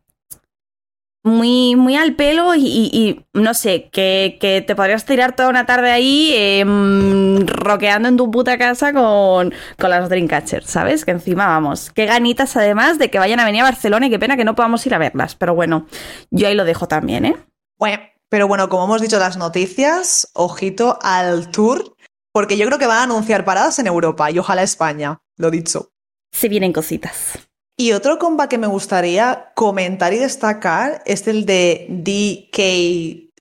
[1.24, 6.34] muy, muy al pelo y, no sé, que, te podrías tirar toda una tarde ahí
[6.36, 11.06] em, roqueando en tu puta casa con, con las Dreamcatchers, ¿sabes?
[11.06, 11.92] Que encima vamos.
[11.92, 14.56] Qué ganitas además de que vayan a venir a Barcelona y qué pena que no
[14.56, 15.36] podamos ir a verlas.
[15.36, 15.88] Pero bueno,
[16.30, 17.38] yo ahí lo dejo también, ¿eh?
[17.80, 21.96] Bueno, pero bueno, como hemos dicho las noticias, ojito al tour,
[22.34, 25.92] porque yo creo que van a anunciar paradas en Europa y ojalá España, lo dicho.
[26.32, 27.40] Se vienen cositas.
[27.78, 33.32] Y otro comba que me gustaría comentar y destacar es el de DK,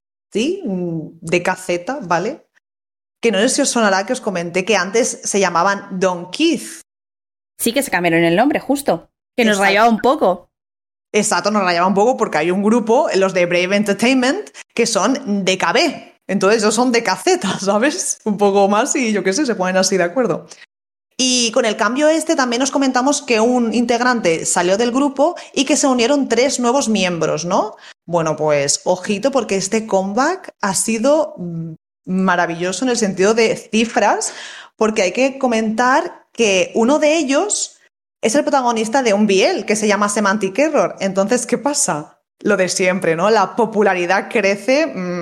[1.20, 2.46] DKZ, ¿vale?
[3.20, 6.80] Que no sé si os sonará que os comenté que antes se llamaban Don Keith.
[7.58, 9.10] Sí, que se cambiaron el nombre, justo.
[9.36, 10.50] Que nos rayaba un poco.
[11.12, 15.44] Exacto, nos rayaba un poco porque hay un grupo, los de Brave Entertainment, que son
[15.44, 16.12] DKB.
[16.26, 18.20] Entonces ellos son DKZ, ¿sabes?
[18.24, 20.46] Un poco más y yo qué sé, se ponen así de acuerdo.
[21.16, 25.64] Y con el cambio este también nos comentamos que un integrante salió del grupo y
[25.64, 27.76] que se unieron tres nuevos miembros, ¿no?
[28.06, 31.34] Bueno, pues ojito porque este comeback ha sido
[32.04, 34.32] maravilloso en el sentido de cifras,
[34.76, 37.78] porque hay que comentar que uno de ellos
[38.20, 40.96] es el protagonista de un BL que se llama Semantic Error.
[41.00, 42.20] Entonces, ¿qué pasa?
[42.40, 43.30] Lo de siempre, ¿no?
[43.30, 45.21] La popularidad crece mm,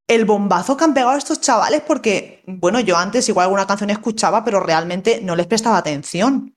[0.08, 4.44] el bombazo que han pegado estos chavales, porque, bueno, yo antes igual alguna canción escuchaba,
[4.46, 6.56] pero realmente no les prestaba atención.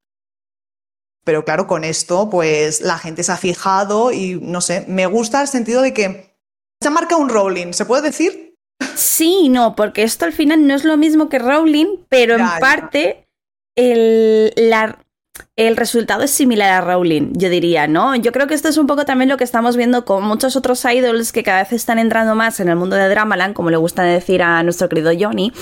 [1.24, 5.42] Pero claro, con esto, pues la gente se ha fijado y no sé, me gusta
[5.42, 6.36] el sentido de que
[6.80, 8.54] se marca un Rowling, ¿se puede decir?
[8.94, 13.26] Sí, no, porque esto al final no es lo mismo que Rowling, pero en parte
[13.76, 14.52] el,
[15.56, 18.14] el resultado es similar a Rowling, yo diría, ¿no?
[18.16, 20.84] Yo creo que esto es un poco también lo que estamos viendo con muchos otros
[20.84, 24.02] idols que cada vez están entrando más en el mundo de Dramaland, como le gusta
[24.02, 25.52] decir a nuestro querido Johnny,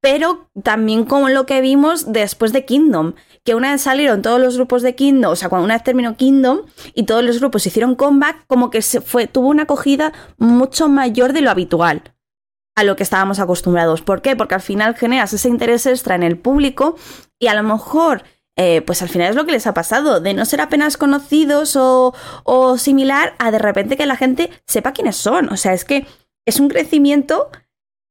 [0.00, 4.56] pero también como lo que vimos después de Kingdom, que una vez salieron todos los
[4.56, 6.60] grupos de Kingdom, o sea, cuando una vez terminó Kingdom
[6.94, 11.32] y todos los grupos hicieron comeback, como que se fue, tuvo una acogida mucho mayor
[11.32, 12.02] de lo habitual
[12.76, 14.02] a lo que estábamos acostumbrados.
[14.02, 14.36] ¿Por qué?
[14.36, 16.96] Porque al final generas ese interés extra en el público
[17.40, 18.22] y a lo mejor
[18.60, 21.76] eh, pues al final es lo que les ha pasado, de no ser apenas conocidos
[21.76, 25.48] o, o, similar a de repente que la gente sepa quiénes son.
[25.52, 26.06] O sea, es que
[26.44, 27.50] es un crecimiento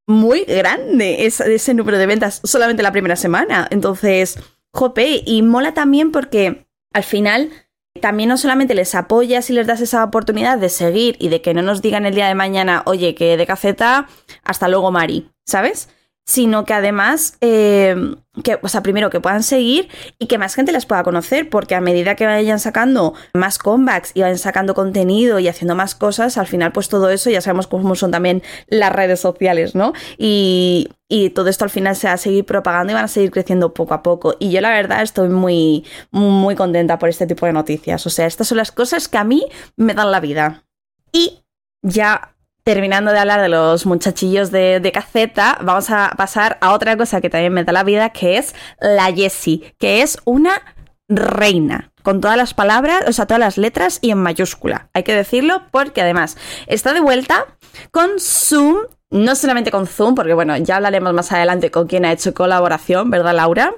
[0.08, 3.68] muy grande ese, ese número de ventas solamente la primera semana.
[3.72, 4.40] Entonces,
[4.72, 7.52] jope, y mola también porque al final
[8.00, 11.54] también no solamente les apoyas y les das esa oportunidad de seguir y de que
[11.54, 14.08] no nos digan el día de mañana, oye, que de caceta,
[14.44, 15.90] hasta luego, Mari, ¿sabes?
[16.28, 17.96] Sino que además, eh,
[18.44, 19.88] que, o sea, primero que puedan seguir
[20.20, 24.12] y que más gente las pueda conocer, porque a medida que vayan sacando más comebacks
[24.14, 27.68] y vayan sacando contenido y haciendo más cosas, al final, pues todo eso ya sabemos
[27.68, 29.94] cómo son también las redes sociales, ¿no?
[30.18, 33.32] Y, y todo esto al final se va a seguir propagando y van a seguir
[33.32, 34.36] creciendo poco a poco.
[34.38, 38.06] Y yo la verdad estoy muy, muy contenta por este tipo de noticias.
[38.06, 39.46] O sea, estas son las cosas que a mí
[39.78, 40.66] me dan la vida.
[41.14, 41.46] Y
[41.82, 42.37] ya
[42.68, 47.22] terminando de hablar de los muchachillos de, de, caceta, vamos a pasar a otra cosa
[47.22, 50.76] que también me da la vida, que es la Jessie, que es una
[51.08, 54.90] reina, con todas las palabras, o sea, todas las letras y en mayúscula.
[54.94, 57.46] Hay que decirlo porque además está de vuelta
[57.92, 58.80] con Zoom,
[59.12, 63.10] no solamente con Zoom, porque bueno, ya hablaremos más adelante con quién ha hecho colaboración,
[63.10, 63.76] ¿verdad, Laura?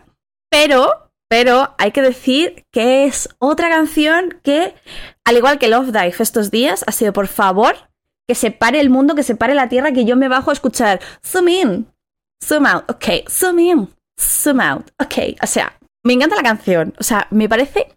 [0.50, 4.74] Pero pero hay que decir que es otra canción que,
[5.24, 7.89] al igual que Love Dive estos días, ha sido por favor
[8.30, 10.54] que se pare el mundo, que se pare la tierra, que yo me bajo a
[10.54, 11.88] escuchar zoom in,
[12.46, 13.90] zoom out, ok, zoom in,
[14.22, 15.36] zoom out, ok.
[15.42, 17.88] O sea, me encanta la canción, o sea, me parece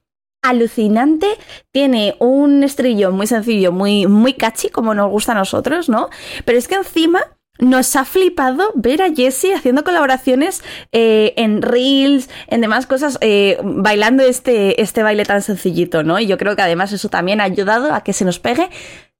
[0.42, 1.26] alucinante,
[1.70, 6.08] tiene un estribillo muy sencillo, muy, muy catchy, como nos gusta a nosotros, ¿no?
[6.46, 7.20] Pero es que encima
[7.58, 13.58] nos ha flipado ver a Jessie haciendo colaboraciones eh, en reels, en demás cosas, eh,
[13.62, 16.18] bailando este, este baile tan sencillito, ¿no?
[16.18, 18.70] Y yo creo que además eso también ha ayudado a que se nos pegue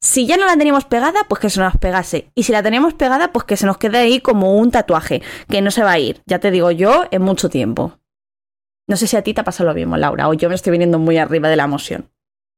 [0.03, 2.31] si ya no la teníamos pegada, pues que se nos pegase.
[2.35, 5.63] Y si la teníamos pegada, pues que se nos quede ahí como un tatuaje, que
[5.63, 7.99] no se va a ir, ya te digo yo, en mucho tiempo.
[8.89, 10.73] No sé si a ti te ha pasado lo mismo, Laura, o yo me estoy
[10.73, 12.11] viniendo muy arriba de la emoción.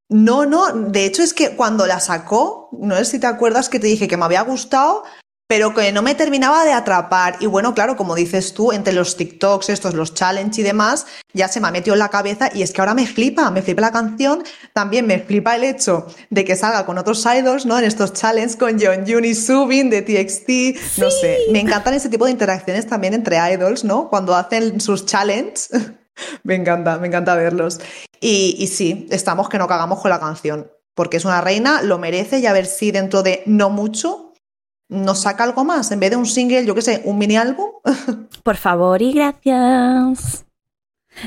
[0.08, 3.78] No, no, de hecho es que cuando la sacó, no sé si te acuerdas que
[3.78, 5.04] te dije que me había gustado,
[5.46, 7.36] pero que no me terminaba de atrapar.
[7.40, 11.48] Y bueno, claro, como dices tú, entre los TikToks, estos, los challenge y demás, ya
[11.48, 13.82] se me ha metido en la cabeza y es que ahora me flipa, me flipa
[13.82, 17.78] la canción, también me flipa el hecho de que salga con otros idols, ¿no?
[17.78, 22.24] En estos challenges con John Juni Subin de TXT, no sé, me encantan ese tipo
[22.24, 24.08] de interacciones también entre idols, ¿no?
[24.08, 25.68] Cuando hacen sus challenges.
[26.42, 27.80] me encanta, me encanta verlos.
[28.18, 31.98] Y, y sí, estamos que no cagamos con la canción, porque es una reina, lo
[31.98, 34.23] merece y a ver si dentro de no mucho
[34.88, 37.70] nos saca algo más, en vez de un single, yo qué sé, un mini álbum.
[38.42, 40.44] Por favor y gracias.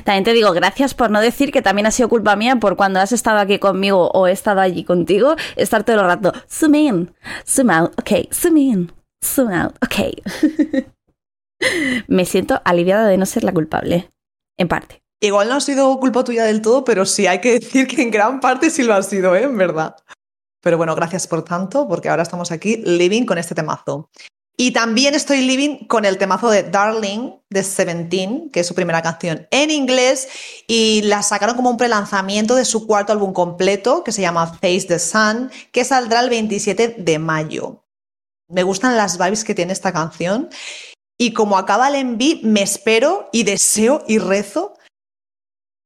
[0.04, 3.00] También te digo gracias por no decir que también ha sido culpa mía por cuando
[3.00, 7.15] has estado aquí conmigo o he estado allí contigo, estar todo el rato, zoom in,
[7.46, 8.91] zoom out, ok, zoom in,
[9.24, 10.88] zoom out, ok.
[12.08, 14.10] Me siento aliviada de no ser la culpable,
[14.58, 15.01] en parte.
[15.20, 18.12] Igual no ha sido culpa tuya del todo, pero sí hay que decir que en
[18.12, 19.43] gran parte sí lo ha sido, ¿eh?
[19.43, 19.95] En verdad.
[20.62, 24.10] Pero bueno, gracias por tanto, porque ahora estamos aquí living con este temazo.
[24.60, 29.03] Y también estoy living con el temazo de Darling de Seventeen, que es su primera
[29.03, 30.28] canción en inglés,
[30.68, 34.86] y la sacaron como un prelanzamiento de su cuarto álbum completo, que se llama Face
[34.88, 37.86] the Sun, que saldrá el 27 de mayo.
[38.49, 40.49] Me gustan las vibes que tiene esta canción.
[41.20, 44.76] Y como acaba el enví, me espero y deseo y rezo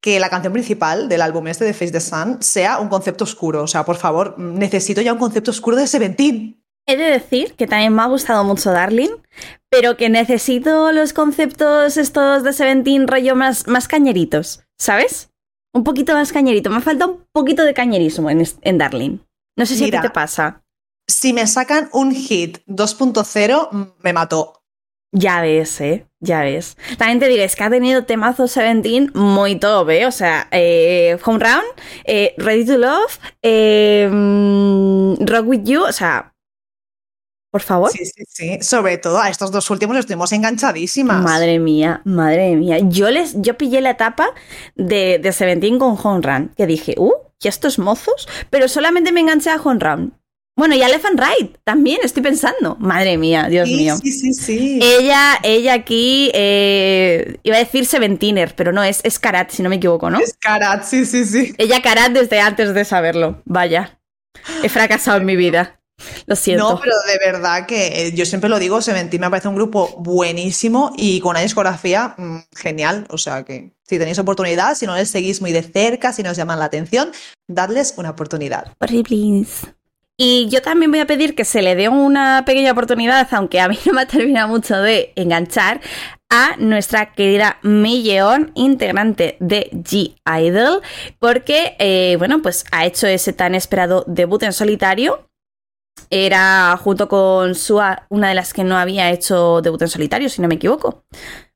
[0.02, 3.64] que la canción principal del álbum este de Face the Sun sea un concepto oscuro.
[3.64, 6.62] O sea, por favor, necesito ya un concepto oscuro de Seventeen.
[6.88, 9.12] He de decir que también me ha gustado mucho Darling,
[9.70, 15.30] pero que necesito los conceptos estos de Seventeen rollo más, más cañeritos, ¿sabes?
[15.74, 16.72] Un poquito más cañerito.
[16.72, 19.20] Me falta un poquito de cañerismo en, en Darling.
[19.56, 20.64] No sé si a ti te pasa.
[21.08, 24.64] Si me sacan un hit 2.0, me mató.
[25.14, 26.08] Ya ves, ¿eh?
[26.24, 26.78] Ya ves.
[26.99, 30.05] También te digo, es que ha tenido temazo 17 muy top, ¿eh?
[30.05, 31.67] O sea, eh, Home Round,
[32.05, 36.32] eh, Ready to Love, eh, mm, Rock With You, o sea,
[37.51, 37.89] por favor.
[37.91, 38.57] Sí, sí, sí.
[38.61, 41.24] Sobre todo a estos dos últimos estuvimos enganchadísimas.
[41.24, 42.78] Madre mía, madre mía.
[42.80, 44.30] Yo les, yo pillé la etapa
[44.76, 48.30] de, de Seventeen con Home Run, que dije, uh, ¿y estos mozos?
[48.51, 50.20] Pero solamente me enganché a Home Run.
[50.62, 52.76] Bueno, y Elephant Ride también, estoy pensando.
[52.80, 53.95] Madre mía, Dios sí, mío.
[53.97, 54.80] Sí, sí, sí.
[54.80, 59.70] Ella, ella aquí, eh, iba a decir Seventeener, pero no, es, es Karat, si no
[59.70, 60.20] me equivoco, ¿no?
[60.20, 61.55] Es Karat, sí, sí, sí.
[61.57, 63.41] Ella Karat desde antes de saberlo.
[63.45, 63.99] Vaya.
[64.62, 65.82] He fracasado en mi vida.
[66.28, 66.70] Lo siento.
[66.70, 69.89] No, pero de verdad que eh, yo siempre lo digo, Seventeen me parece un grupo
[69.97, 73.07] buenísimo y con una discografía mmm, genial.
[73.09, 76.38] O sea que si tenéis oportunidad, si no les seguís muy de cerca, si nos
[76.38, 77.12] llaman la atención,
[77.47, 78.76] dadles una oportunidad.
[78.80, 79.64] Horribles.
[80.24, 83.67] Y yo también voy a pedir que se le dé una pequeña oportunidad, aunque a
[83.67, 85.82] mí no me ha terminado mucho de enganchar,
[86.30, 90.84] a nuestra querida Yeon, integrante de G-Idol,
[91.17, 95.28] porque, eh, bueno, pues ha hecho ese tan esperado debut en solitario.
[96.11, 100.39] Era, junto con Sua, una de las que no había hecho debut en solitario, si
[100.39, 101.03] no me equivoco.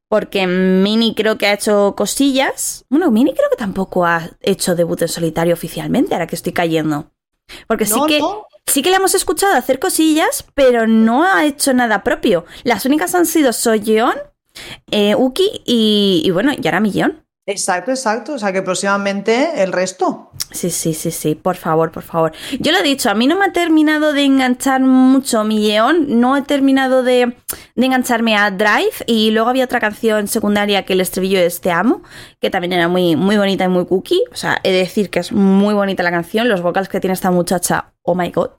[0.09, 2.84] Porque Mini creo que ha hecho cosillas.
[2.89, 7.11] Bueno, Mini creo que tampoco ha hecho debut en solitario oficialmente, ahora que estoy cayendo.
[7.68, 8.47] Porque sí que no.
[8.66, 12.45] Sí que le hemos escuchado hacer cosillas, pero no ha hecho nada propio.
[12.63, 14.16] Las únicas han sido Soyeon,
[14.91, 17.26] eh, Uki y, y bueno, y ahora Millón.
[17.47, 18.34] Exacto, exacto.
[18.34, 20.32] O sea que próximamente el resto.
[20.51, 22.32] Sí, sí, sí, sí, por favor, por favor.
[22.59, 26.20] Yo lo he dicho, a mí no me ha terminado de enganchar mucho mi Yeon,
[26.20, 27.36] no he terminado de,
[27.76, 31.70] de engancharme a Drive y luego había otra canción secundaria que el estribillo es Te
[31.70, 32.01] amo,
[32.39, 34.24] que también era muy, muy bonita y muy cookie.
[34.32, 37.13] O sea, he de decir que es muy bonita la canción, los vocals que tiene
[37.13, 38.51] esta muchacha, oh my god.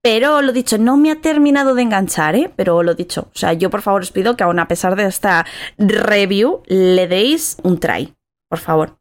[0.00, 2.52] Pero lo dicho, no me ha terminado de enganchar, ¿eh?
[2.56, 5.06] Pero lo dicho, o sea, yo por favor os pido que aún a pesar de
[5.06, 5.44] esta
[5.78, 8.14] review le deis un try,
[8.48, 8.98] por favor,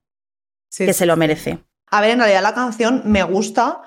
[0.69, 0.99] Sí, que sí.
[0.99, 1.63] se lo merece.
[1.89, 3.81] A ver, en realidad la canción me gusta,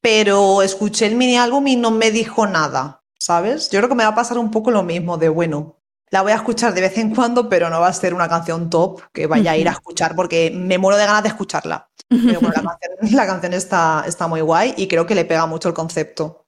[0.00, 3.70] pero escuché el mini álbum y no me dijo nada, ¿sabes?
[3.70, 5.80] Yo creo que me va a pasar un poco lo mismo de, bueno,
[6.14, 8.70] la voy a escuchar de vez en cuando, pero no va a ser una canción
[8.70, 11.90] top que vaya a ir a escuchar porque me muero de ganas de escucharla.
[12.08, 15.46] Pero bueno, la canción, la canción está, está muy guay y creo que le pega
[15.46, 16.46] mucho el concepto.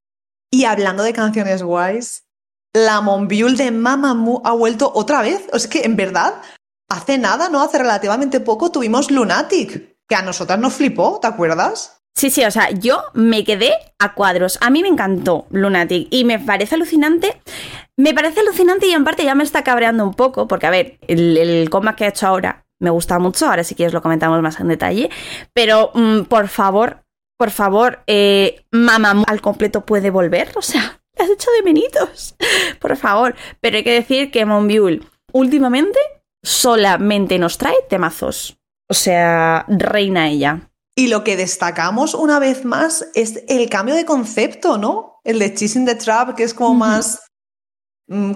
[0.52, 2.28] Y hablando de canciones guays,
[2.72, 5.42] la Monbiul de Mamamoo ha vuelto otra vez.
[5.52, 6.34] O sea, es que en verdad,
[6.88, 7.60] hace nada, ¿no?
[7.60, 11.96] Hace relativamente poco tuvimos Lunatic, que a nosotras nos flipó, ¿te acuerdas?
[12.16, 14.58] Sí, sí, o sea, yo me quedé a cuadros.
[14.62, 17.42] A mí me encantó Lunatic y me parece alucinante.
[17.98, 20.98] Me parece alucinante y en parte ya me está cabreando un poco, porque a ver,
[21.08, 23.46] el, el comeback que ha hecho ahora me gusta mucho.
[23.46, 25.10] Ahora si quieres lo comentamos más en detalle.
[25.52, 27.06] Pero mm, por favor,
[27.38, 30.52] por favor, eh, Mamamoo al completo puede volver.
[30.56, 32.36] O sea, le has hecho de menitos.
[32.80, 33.34] Por favor.
[33.60, 35.98] Pero hay que decir que Monbiul últimamente
[36.42, 38.58] solamente nos trae temazos.
[38.88, 40.70] O sea, reina ella.
[40.94, 45.20] Y lo que destacamos una vez más es el cambio de concepto, ¿no?
[45.24, 47.20] El de Chasing the Trap, que es como más,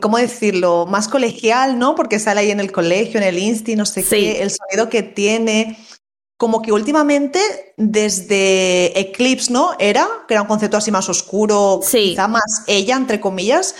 [0.01, 0.87] ¿cómo decirlo?
[0.87, 1.95] Más colegial, ¿no?
[1.95, 4.09] Porque sale ahí en el colegio, en el insti, no sé Sí.
[4.17, 5.79] qué, el sonido que tiene.
[6.37, 7.39] Como que últimamente,
[7.77, 9.73] desde Eclipse, ¿no?
[9.79, 12.11] Era, que era un concepto así más oscuro, Sí.
[12.11, 13.75] quizá más ella, entre comillas,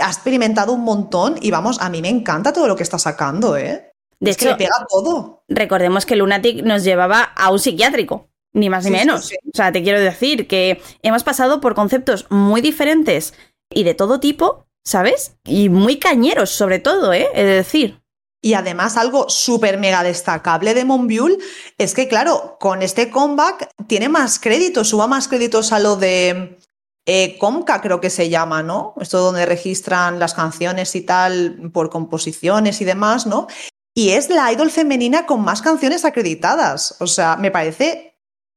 [0.00, 3.56] ha experimentado un montón y vamos, a mí me encanta todo lo que está sacando,
[3.56, 3.90] ¿eh?
[4.20, 5.42] De es que le pega todo.
[5.48, 9.26] recordemos que Lunatic nos llevaba a un psiquiátrico, ni más ni Sí, menos.
[9.26, 13.34] O sea, te quiero decir que hemos pasado por conceptos muy diferentes
[13.70, 15.34] y de todo tipo, ¿sabes?
[15.44, 17.28] Y muy cañeros, sobre todo, ¿eh?
[17.34, 18.00] He de decir.
[18.40, 21.36] Y además algo súper mega destacable de Monbiul
[21.76, 26.58] es que, claro, con este comeback tiene más créditos, suba más créditos a lo de
[27.04, 28.94] eh, Comca, creo que se llama, ¿no?
[28.98, 33.46] Esto donde registran las canciones y tal por composiciones y demás, ¿no?
[33.94, 36.96] Y es la idol femenina con más canciones acreditadas.
[37.00, 38.16] O sea, me parece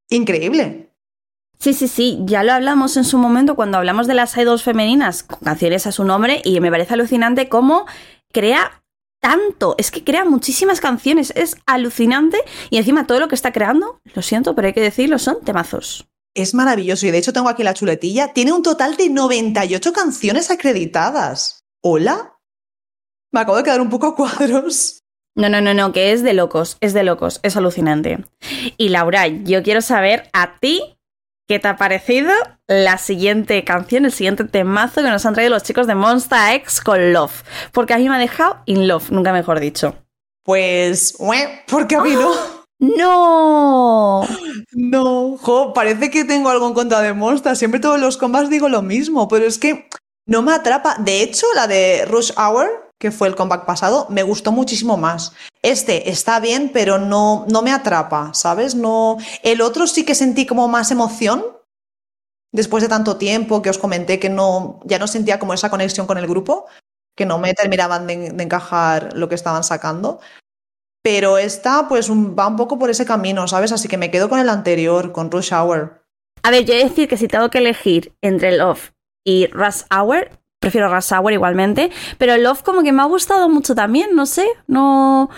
[0.10, 0.91] increíble.
[1.62, 5.22] Sí, sí, sí, ya lo hablamos en su momento cuando hablamos de las idols femeninas
[5.22, 7.86] con canciones a su nombre y me parece alucinante cómo
[8.34, 8.82] crea
[9.22, 12.40] tanto, es que crea muchísimas canciones, es alucinante
[12.72, 16.08] y encima todo lo que está creando, lo siento, pero hay que decirlo, son temazos.
[16.34, 18.34] Es maravilloso y de hecho tengo aquí la chuletilla.
[18.34, 21.64] Tiene un total de 98 canciones acreditadas.
[21.84, 22.40] ¿Hola?
[23.32, 25.04] Me acabo de quedar un poco a cuadros.
[25.36, 28.26] No, no, no, no, que es de locos, es de locos, es alucinante.
[28.78, 30.98] Y Laura, yo quiero saber a ti
[31.52, 32.32] qué te ha parecido
[32.66, 36.80] la siguiente canción, el siguiente temazo que nos han traído los chicos de Monster X
[36.80, 37.44] con Love.
[37.74, 39.94] Porque a mí me ha dejado in love, nunca mejor dicho.
[40.46, 41.14] Pues,
[41.68, 42.32] ¿por qué a mí no?
[42.80, 44.28] ¡No!
[44.74, 47.58] No, jo, parece que tengo algo en contra de Monster.
[47.58, 49.90] Siempre todos los combats digo lo mismo, pero es que
[50.26, 50.96] no me atrapa.
[51.00, 55.34] De hecho, la de Rush Hour, que fue el comeback pasado, me gustó muchísimo más.
[55.64, 58.76] Este está bien, pero no, no me atrapa, ¿sabes?
[58.76, 59.18] No.
[59.42, 61.44] El otro sí que sentí como más emoción.
[62.54, 66.06] Después de tanto tiempo que os comenté que no, ya no sentía como esa conexión
[66.06, 66.68] con el grupo,
[67.18, 70.20] que no me terminaban de, encajar lo que estaban sacando.
[71.02, 73.72] Pero esta, pues, va un poco por ese camino, ¿sabes?
[73.72, 76.06] Así que me quedo con el anterior, con Rush Hour.
[76.44, 78.92] A ver, yo he de decir que si tengo que elegir entre Love
[79.26, 81.90] y Rush Hour, prefiero Rush igualmente,
[82.20, 85.30] pero Love como que me ha gustado mucho también, no sé, no,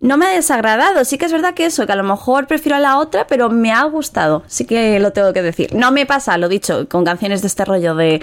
[0.00, 1.04] no me ha desagradado.
[1.04, 3.50] Sí que es verdad que eso, que a lo mejor prefiero a la otra, pero
[3.50, 5.74] me ha gustado, sí que lo tengo que decir.
[5.74, 8.22] No me pasa, lo dicho, con canciones de este rollo de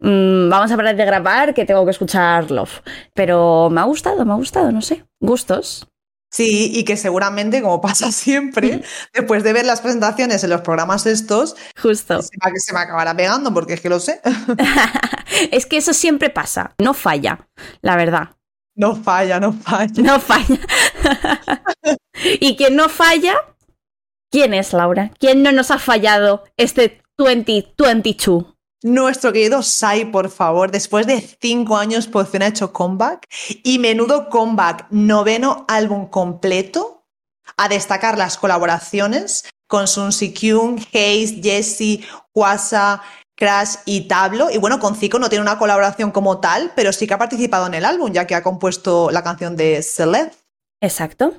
[0.00, 2.80] mmm, vamos a parar de grabar que tengo que escuchar Love,
[3.12, 5.89] pero me ha gustado, me ha gustado, no sé, gustos.
[6.30, 11.06] Sí, y que seguramente, como pasa siempre, después de ver las presentaciones en los programas
[11.06, 14.20] estos, justo se me, se me acabará pegando, porque es que lo sé.
[15.50, 17.48] es que eso siempre pasa, no falla,
[17.82, 18.36] la verdad.
[18.76, 20.02] No falla, no falla.
[20.02, 20.60] No falla.
[22.40, 23.34] y quien no falla,
[24.30, 25.10] ¿quién es Laura?
[25.18, 28.54] ¿Quién no nos ha fallado este 2022?
[28.82, 33.26] Nuestro querido Sai, por favor, después de cinco años por fin ha hecho comeback
[33.62, 37.04] y menudo comeback, noveno álbum completo,
[37.58, 43.02] a destacar las colaboraciones con Sun Si Kyung, Haze, Jessie, Kwasa,
[43.36, 44.50] Crash y Tablo.
[44.50, 47.66] Y bueno, con Zico no tiene una colaboración como tal, pero sí que ha participado
[47.66, 50.32] en el álbum, ya que ha compuesto la canción de Celeb.
[50.80, 51.34] Exacto.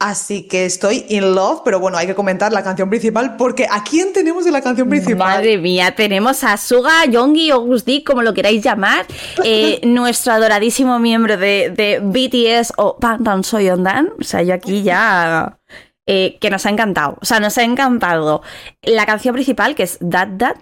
[0.00, 3.84] Así que estoy in love, pero bueno, hay que comentar la canción principal porque ¿a
[3.84, 5.36] quién tenemos en la canción principal?
[5.36, 9.04] Madre mía, tenemos a Suga, Yongi o Gusdi, como lo queráis llamar,
[9.44, 14.14] eh, nuestro adoradísimo miembro de, de BTS o Bangtan Soyeondan.
[14.18, 15.58] O sea, yo aquí ya...
[16.06, 17.18] Eh, que nos ha encantado.
[17.20, 18.42] O sea, nos ha encantado
[18.82, 20.56] la canción principal, que es Dat Dat.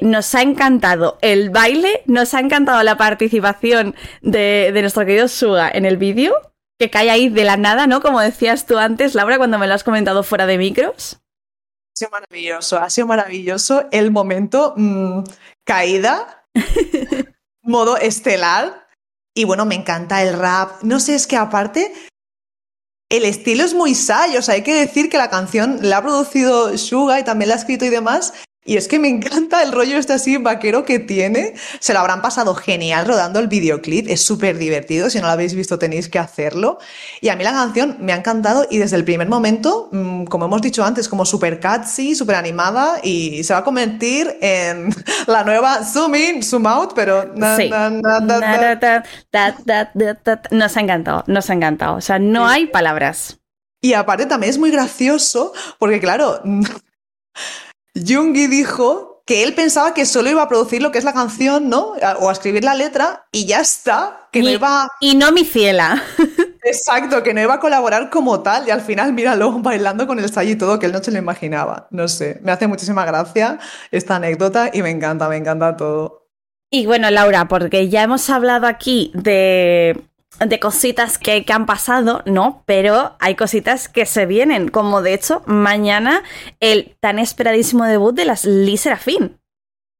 [0.00, 5.70] Nos ha encantado el baile, nos ha encantado la participación de, de nuestro querido Suga
[5.72, 6.34] en el vídeo
[6.78, 8.00] que cae ahí de la nada, ¿no?
[8.00, 11.18] Como decías tú antes, Laura, cuando me lo has comentado fuera de micros.
[11.94, 15.24] Ha sido maravilloso, ha sido maravilloso el momento mmm,
[15.66, 16.46] caída,
[17.62, 18.86] modo estelar.
[19.34, 20.82] Y bueno, me encanta el rap.
[20.82, 21.92] No sé, es que aparte,
[23.10, 24.36] el estilo es muy Sai.
[24.36, 27.54] O sea, hay que decir que la canción la ha producido Suga y también la
[27.54, 28.34] ha escrito y demás.
[28.68, 31.54] Y es que me encanta el rollo este así vaquero que tiene.
[31.80, 34.06] Se lo habrán pasado genial rodando el videoclip.
[34.10, 35.08] Es súper divertido.
[35.08, 36.78] Si no lo habéis visto tenéis que hacerlo.
[37.22, 40.44] Y a mí la canción me ha encantado y desde el primer momento, mmm, como
[40.44, 44.94] hemos dicho antes, como súper catchy, súper animada y se va a convertir en
[45.26, 47.22] la nueva Zoom In, Zoom Out, pero...
[47.22, 47.70] Sí.
[50.50, 51.96] Nos ha encantado, nos ha encantado.
[51.96, 53.38] O sea, no hay palabras.
[53.80, 56.42] Y aparte también es muy gracioso porque claro...
[58.06, 61.68] Jungi dijo que él pensaba que solo iba a producir lo que es la canción,
[61.68, 61.92] ¿no?
[62.20, 64.28] O a escribir la letra y ya está.
[64.32, 64.88] Que y, no iba.
[65.00, 66.02] Y no mi ciela.
[66.64, 68.66] Exacto, que no iba a colaborar como tal.
[68.66, 71.18] Y al final, míralo, bailando con el Sai y todo, que él no se lo
[71.18, 71.88] imaginaba.
[71.90, 73.58] No sé, me hace muchísima gracia
[73.90, 76.26] esta anécdota y me encanta, me encanta todo.
[76.70, 80.07] Y bueno, Laura, porque ya hemos hablado aquí de
[80.38, 82.62] de cositas que, que, han pasado, ¿no?
[82.66, 86.22] Pero hay cositas que se vienen, como de hecho mañana
[86.60, 89.40] el tan esperadísimo debut de las Lee Serafín.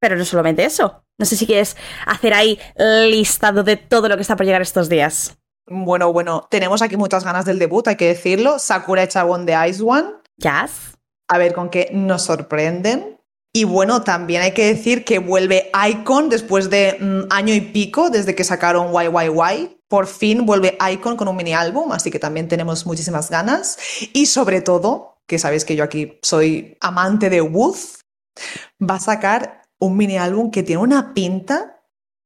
[0.01, 1.03] Pero no solamente eso.
[1.19, 1.77] No sé si quieres
[2.07, 5.37] hacer ahí listado de todo lo que está por llegar estos días.
[5.67, 8.59] Bueno, bueno, tenemos aquí muchas ganas del debut, hay que decirlo.
[8.59, 10.09] Sakura Echabón de Ice One.
[10.37, 10.97] Yes.
[11.29, 13.18] A ver con qué nos sorprenden.
[13.53, 18.11] Y bueno, también hay que decir que vuelve Icon después de mm, año y pico,
[18.11, 19.81] desde que sacaron YYY.
[19.89, 23.79] Por fin vuelve Icon con un mini álbum, así que también tenemos muchísimas ganas.
[24.13, 28.03] Y sobre todo, que sabéis que yo aquí soy amante de Wooth,
[28.81, 31.79] va a sacar un mini álbum que tiene una pinta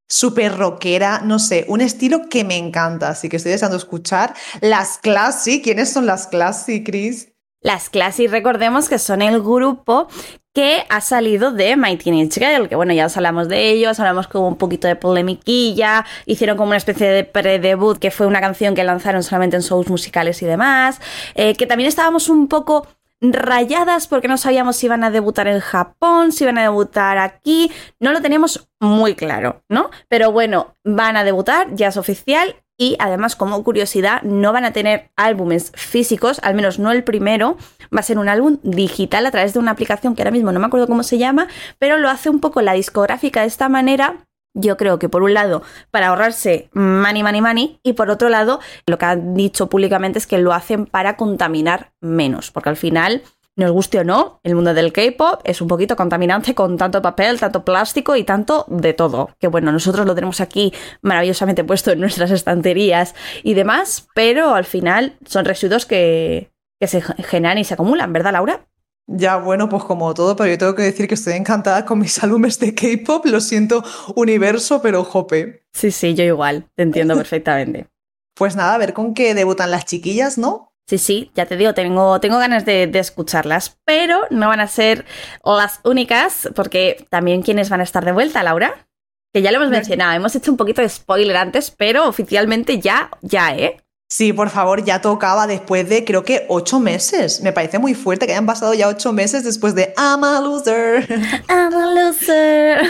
[0.09, 3.11] súper rockera, no sé, un estilo que me encanta.
[3.11, 5.62] Así que estoy deseando escuchar las Classy.
[5.62, 7.33] ¿Quiénes son las Classy, Chris?
[7.62, 10.09] Las Classy, recordemos que son el grupo
[10.55, 14.28] que ha salido de My Teenage Girl, que bueno, ya os hablamos de ellos, hablamos
[14.28, 18.74] como un poquito de polemiquilla, hicieron como una especie de pre-debut, que fue una canción
[18.74, 21.00] que lanzaron solamente en shows musicales y demás,
[21.34, 22.86] eh, que también estábamos un poco
[23.22, 27.70] rayadas porque no sabíamos si iban a debutar en Japón, si iban a debutar aquí,
[28.00, 29.90] no lo teníamos muy claro, ¿no?
[30.09, 34.73] Pero bueno, van a debutar, ya es oficial y además, como curiosidad, no van a
[34.73, 37.57] tener álbumes físicos, al menos no el primero,
[37.95, 40.61] va a ser un álbum digital a través de una aplicación que ahora mismo no
[40.61, 41.49] me acuerdo cómo se llama,
[41.79, 44.27] pero lo hace un poco la discográfica de esta manera.
[44.55, 48.61] Yo creo que por un lado para ahorrarse money, money, money y por otro lado
[48.87, 53.23] lo que han dicho públicamente es que lo hacen para contaminar menos, porque al final
[53.57, 57.38] nos guste o no, el mundo del K-pop es un poquito contaminante con tanto papel,
[57.38, 59.30] tanto plástico y tanto de todo.
[59.38, 60.72] Que bueno, nosotros lo tenemos aquí
[61.03, 66.50] maravillosamente puesto en nuestras estanterías y demás, pero al final son residuos que,
[66.80, 68.66] que se generan y se acumulan, ¿verdad, Laura?
[69.07, 72.18] Ya, bueno, pues como todo, pero yo tengo que decir que estoy encantada con mis
[72.24, 73.26] álbumes de K-pop.
[73.26, 73.84] Lo siento,
[74.14, 75.66] universo, pero jope.
[75.72, 77.88] Sí, sí, yo igual, te entiendo perfectamente.
[78.34, 80.72] Pues nada, a ver con qué debutan las chiquillas, ¿no?
[80.87, 85.07] Sí, sí, ya te digo, tengo, tengo ganas de, escucharlas, pero no van a ser
[85.45, 88.87] las únicas, porque también quienes van a estar de vuelta, Laura,
[89.33, 93.11] que ya lo hemos mencionado, hemos hecho un poquito de spoiler antes, pero oficialmente ya,
[93.22, 93.78] ya, ¿eh?
[94.11, 97.41] Sí, por favor, ya tocaba después de creo que ocho meses.
[97.41, 101.09] Me parece muy fuerte que hayan pasado ya ocho meses después de I'm a loser.
[101.49, 102.83] I'm a loser.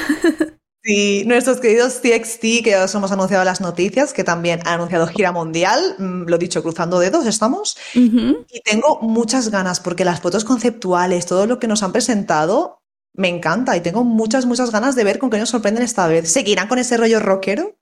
[0.84, 5.06] Sí, nuestros queridos TXT, que ya os hemos anunciado las noticias, que también ha anunciado
[5.06, 7.78] gira mundial, mm, lo dicho, cruzando dedos estamos.
[7.94, 12.80] Y tengo muchas ganas porque las fotos conceptuales, todo lo que nos han presentado,
[13.14, 16.32] me encanta y tengo muchas, muchas ganas de ver con qué nos sorprenden esta vez.
[16.32, 17.76] ¿Seguirán con ese rollo rockero?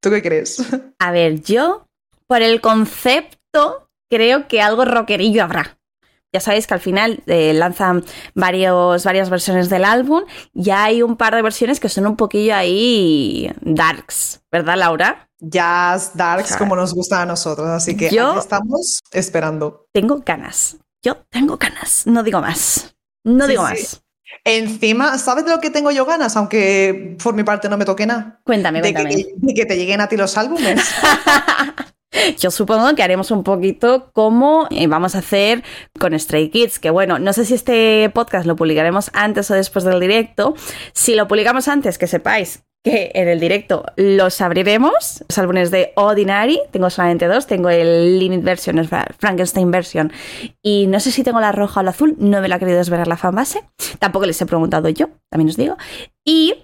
[0.00, 0.62] ¿Tú qué crees?
[0.98, 1.86] A ver, yo,
[2.26, 5.79] por el concepto, creo que algo rockerillo habrá.
[6.32, 8.04] Ya sabéis que al final eh, lanzan
[8.34, 10.22] varios, varias versiones del álbum
[10.54, 15.28] y hay un par de versiones que son un poquillo ahí darks, ¿verdad, Laura?
[15.40, 17.66] Jazz, darks, como nos gusta a nosotros.
[17.68, 19.86] Así que yo estamos esperando.
[19.92, 20.76] Tengo ganas.
[21.02, 22.06] Yo tengo ganas.
[22.06, 22.94] No digo más.
[23.24, 24.02] No digo más.
[24.44, 26.36] Encima, ¿sabes de lo que tengo yo ganas?
[26.36, 28.40] Aunque por mi parte no me toque nada.
[28.44, 29.26] Cuéntame, cuéntame.
[29.34, 30.80] de que te lleguen a ti los álbumes.
[32.38, 35.62] Yo supongo que haremos un poquito como eh, vamos a hacer
[35.98, 39.84] con Stray Kids, que bueno, no sé si este podcast lo publicaremos antes o después
[39.84, 40.54] del directo.
[40.92, 45.92] Si lo publicamos antes, que sepáis que en el directo los abriremos, los álbumes de
[45.96, 50.12] Ordinary, tengo solamente dos, tengo el Limit Version, el Frankenstein Version,
[50.62, 52.78] y no sé si tengo la roja o la azul, no me la ha querido
[52.78, 53.64] desvelar la fanbase,
[53.98, 55.76] tampoco les he preguntado yo, también os digo,
[56.24, 56.54] y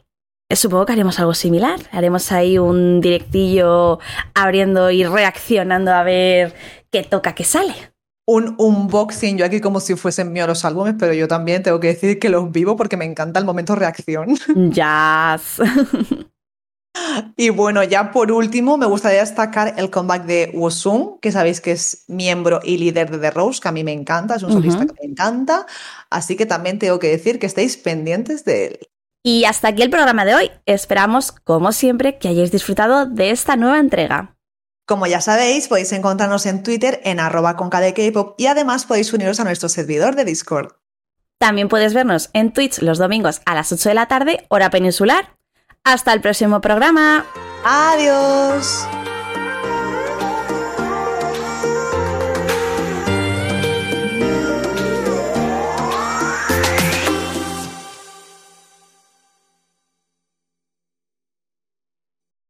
[0.55, 1.81] Supongo que haremos algo similar.
[1.91, 3.99] Haremos ahí un directillo
[4.35, 6.55] abriendo y reaccionando a ver
[6.93, 7.75] qué toca, qué sale.
[8.29, 11.89] Un unboxing, yo aquí como si fuesen míos los álbumes, pero yo también tengo que
[11.89, 14.37] decir que los vivo porque me encanta el momento reacción.
[14.73, 15.39] Ya.
[17.37, 21.73] y bueno, ya por último, me gustaría destacar el comeback de Wosun, que sabéis que
[21.73, 24.87] es miembro y líder de The Rose, que a mí me encanta, es un solista
[24.87, 25.67] que me encanta.
[26.11, 28.79] Así que también tengo que decir que estéis pendientes de él.
[29.27, 30.53] Y hasta aquí el programa de hoy.
[30.67, 34.37] Esperamos, como siempre, que hayáis disfrutado de esta nueva entrega.
[34.87, 39.45] Como ya sabéis, podéis encontrarnos en Twitter en arroba pop y además podéis uniros a
[39.45, 40.75] nuestro servidor de Discord.
[41.39, 45.37] También puedes vernos en Twitch los domingos a las 8 de la tarde, hora peninsular.
[45.83, 47.27] Hasta el próximo programa.
[47.65, 48.87] Adiós.